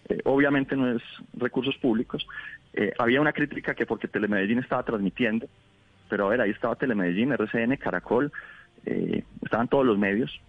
eh, 0.09 0.19
obviamente 0.25 0.75
no 0.75 0.91
es 0.91 1.01
recursos 1.33 1.75
públicos. 1.77 2.27
Eh, 2.73 2.91
había 2.99 3.21
una 3.21 3.33
crítica 3.33 3.73
que 3.73 3.87
porque 3.87 4.07
Telemedellín 4.07 4.59
estaba 4.59 4.83
transmitiendo, 4.83 5.47
pero 6.09 6.27
a 6.27 6.29
ver, 6.29 6.41
ahí 6.41 6.51
estaba 6.51 6.75
Telemedellín, 6.75 7.31
RCN, 7.31 7.77
Caracol, 7.77 8.31
eh, 8.85 9.23
estaban 9.41 9.67
todos 9.67 9.85
los 9.85 9.97
medios. 9.97 10.39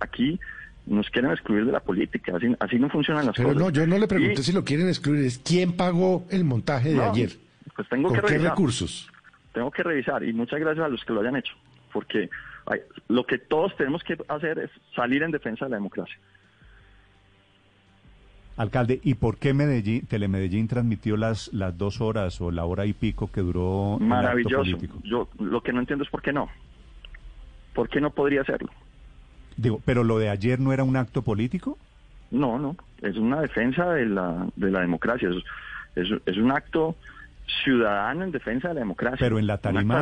aquí 0.00 0.38
nos 0.86 1.08
quieren 1.08 1.30
excluir 1.30 1.64
de 1.64 1.72
la 1.72 1.80
política, 1.80 2.34
así, 2.60 2.78
no 2.78 2.90
funcionan 2.90 3.24
las 3.26 3.34
cosas. 3.34 3.52
Pero 3.52 3.58
no, 3.58 3.70
yo 3.70 3.86
no 3.86 3.98
le 3.98 4.06
pregunté 4.06 4.42
si 4.42 4.52
lo 4.52 4.64
quieren 4.64 4.86
excluir, 4.86 5.24
es 5.24 5.38
quién 5.38 5.72
pagó 5.72 6.26
el 6.30 6.44
montaje 6.44 6.92
de 6.92 7.02
ayer. 7.02 7.30
Pues 7.74 7.88
tengo 7.88 8.10
¿Con 8.10 8.20
que 8.20 8.26
qué 8.26 8.38
recursos? 8.38 9.10
Tengo 9.54 9.70
que 9.70 9.82
revisar 9.82 10.22
y 10.22 10.32
muchas 10.34 10.60
gracias 10.60 10.84
a 10.84 10.88
los 10.88 11.02
que 11.04 11.12
lo 11.14 11.20
hayan 11.20 11.36
hecho, 11.36 11.54
porque 11.92 12.28
lo 13.08 13.24
que 13.24 13.38
todos 13.38 13.76
tenemos 13.76 14.02
que 14.02 14.16
hacer 14.28 14.58
es 14.58 14.70
salir 14.94 15.22
en 15.22 15.30
defensa 15.30 15.66
de 15.66 15.72
la 15.72 15.76
democracia. 15.76 16.16
Alcalde, 18.56 19.00
¿y 19.02 19.14
por 19.14 19.38
qué 19.38 19.52
Medellín, 19.52 20.06
Telemedellín 20.06 20.68
transmitió 20.68 21.16
las, 21.16 21.52
las 21.52 21.76
dos 21.76 22.00
horas 22.00 22.40
o 22.40 22.52
la 22.52 22.64
hora 22.64 22.86
y 22.86 22.92
pico 22.92 23.30
que 23.30 23.40
duró 23.40 23.98
Maravilloso. 24.00 24.62
el 24.62 24.74
acto 24.74 24.78
político? 24.78 25.00
Yo 25.02 25.28
lo 25.44 25.60
que 25.60 25.72
no 25.72 25.80
entiendo 25.80 26.04
es 26.04 26.10
por 26.10 26.22
qué 26.22 26.32
no. 26.32 26.48
¿Por 27.74 27.88
qué 27.88 28.00
no 28.00 28.10
podría 28.10 28.42
hacerlo? 28.42 28.70
Digo, 29.56 29.80
¿pero 29.84 30.04
lo 30.04 30.18
de 30.18 30.28
ayer 30.28 30.60
no 30.60 30.72
era 30.72 30.84
un 30.84 30.96
acto 30.96 31.22
político? 31.22 31.78
No, 32.30 32.58
no. 32.58 32.76
Es 33.02 33.16
una 33.16 33.40
defensa 33.40 33.92
de 33.92 34.06
la, 34.06 34.46
de 34.54 34.70
la 34.70 34.80
democracia. 34.80 35.28
Es, 35.96 36.08
es, 36.24 36.36
un 36.36 36.52
acto 36.52 36.96
ciudadano 37.64 38.24
en 38.24 38.30
defensa 38.30 38.68
de 38.68 38.74
la 38.74 38.80
democracia. 38.80 39.18
Pero 39.18 39.38
en 39.38 39.48
la 39.48 39.58
tarima, 39.58 40.00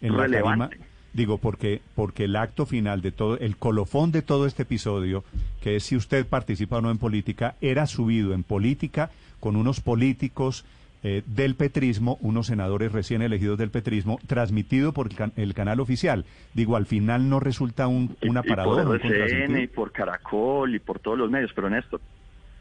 en, 0.00 0.16
la 0.16 0.28
tarima, 0.28 0.70
Digo, 1.12 1.38
porque, 1.38 1.82
porque 1.94 2.24
el 2.24 2.36
acto 2.36 2.64
final 2.64 3.02
de 3.02 3.12
todo, 3.12 3.38
el 3.38 3.56
colofón 3.56 4.12
de 4.12 4.22
todo 4.22 4.46
este 4.46 4.62
episodio, 4.62 5.24
que 5.60 5.76
es 5.76 5.84
si 5.84 5.96
usted 5.96 6.26
participa 6.26 6.78
o 6.78 6.80
no 6.80 6.90
en 6.90 6.98
política, 6.98 7.54
era 7.60 7.86
subido 7.86 8.32
en 8.32 8.42
política 8.42 9.10
con 9.38 9.56
unos 9.56 9.80
políticos 9.80 10.64
eh, 11.04 11.22
del 11.26 11.56
petrismo, 11.56 12.16
unos 12.20 12.46
senadores 12.46 12.92
recién 12.92 13.22
elegidos 13.22 13.58
del 13.58 13.70
petrismo, 13.70 14.20
transmitido 14.26 14.92
por 14.92 15.08
el, 15.36 15.52
canal 15.52 15.80
oficial. 15.80 16.24
Digo, 16.54 16.76
al 16.76 16.86
final 16.86 17.28
no 17.28 17.40
resulta 17.40 17.88
un, 17.88 18.16
una 18.22 18.42
paradoja. 18.42 18.84
por 18.84 19.04
RCN, 19.04 19.62
y 19.62 19.66
por 19.66 19.90
Caracol, 19.90 20.74
y 20.76 20.78
por 20.78 21.00
todos 21.00 21.18
los 21.18 21.28
medios. 21.28 21.52
Pero 21.54 21.68
Néstor, 21.68 22.00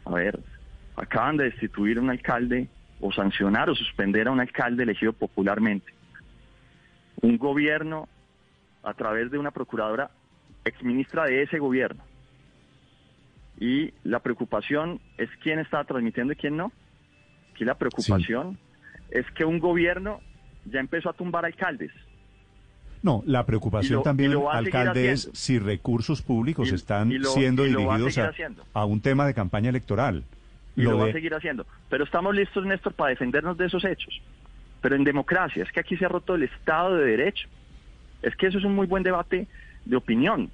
a 0.06 0.12
ver, 0.12 0.40
acaban 0.96 1.38
de 1.38 1.46
destituir 1.46 2.00
a 2.00 2.02
un 2.02 2.10
alcalde, 2.10 2.68
o 3.00 3.12
sancionar 3.12 3.70
o 3.70 3.76
suspender 3.76 4.28
a 4.28 4.32
un 4.32 4.40
alcalde 4.40 4.84
elegido 4.84 5.14
popularmente. 5.14 5.94
Un 7.22 7.38
gobierno 7.38 8.10
a 8.84 8.94
través 8.94 9.32
de 9.32 9.38
una 9.38 9.52
procuradora 9.52 10.12
exministra 10.66 11.26
de 11.26 11.44
ese 11.44 11.60
gobierno. 11.60 12.04
Y 13.60 13.94
la 14.04 14.20
preocupación 14.20 15.00
es 15.18 15.30
quién 15.44 15.60
está 15.60 15.84
transmitiendo 15.84 16.34
y 16.34 16.36
quién 16.36 16.58
no. 16.58 16.72
Aquí 17.54 17.64
la 17.64 17.76
preocupación 17.76 18.58
es 19.12 19.30
que 19.32 19.46
un 19.46 19.60
gobierno 19.60 20.20
ya 20.66 20.80
empezó 20.80 21.10
a 21.10 21.14
tumbar 21.14 21.46
alcaldes. 21.46 21.92
No, 23.04 23.24
la 23.26 23.46
preocupación 23.46 24.04
también, 24.04 24.34
alcalde, 24.52 25.12
es 25.12 25.30
si 25.34 25.58
recursos 25.58 26.22
públicos 26.22 26.72
están 26.72 27.12
siendo 27.24 27.64
dirigidos 27.64 28.20
a, 28.74 28.86
un 28.86 29.02
tema 29.02 29.26
de 29.26 29.34
campaña 29.34 29.70
electoral. 29.70 30.24
Y 30.76 30.84
lo, 30.84 30.98
va 30.98 31.08
a 31.08 31.12
seguir 31.12 31.34
haciendo. 31.34 31.66
Pero 31.90 32.04
estamos 32.04 32.34
listos, 32.36 32.66
Néstor, 32.66 32.94
para 32.94 33.10
defendernos 33.10 33.58
de 33.58 33.66
esos 33.66 33.84
hechos. 33.84 34.22
Pero 34.82 34.96
en 34.96 35.04
democracia, 35.04 35.64
es 35.64 35.72
que 35.72 35.80
aquí 35.80 35.98
se 35.98 36.06
ha 36.06 36.10
roto 36.10 36.36
el 36.36 36.44
Estado 36.44 36.96
de 36.96 37.06
Derecho. 37.06 37.50
Es 38.22 38.36
que 38.36 38.48
eso 38.48 38.58
es 38.58 38.64
un 38.64 38.76
muy 38.76 38.88
buen 38.88 39.04
debate 39.04 39.48
de 39.86 39.96
opinión. 39.96 40.52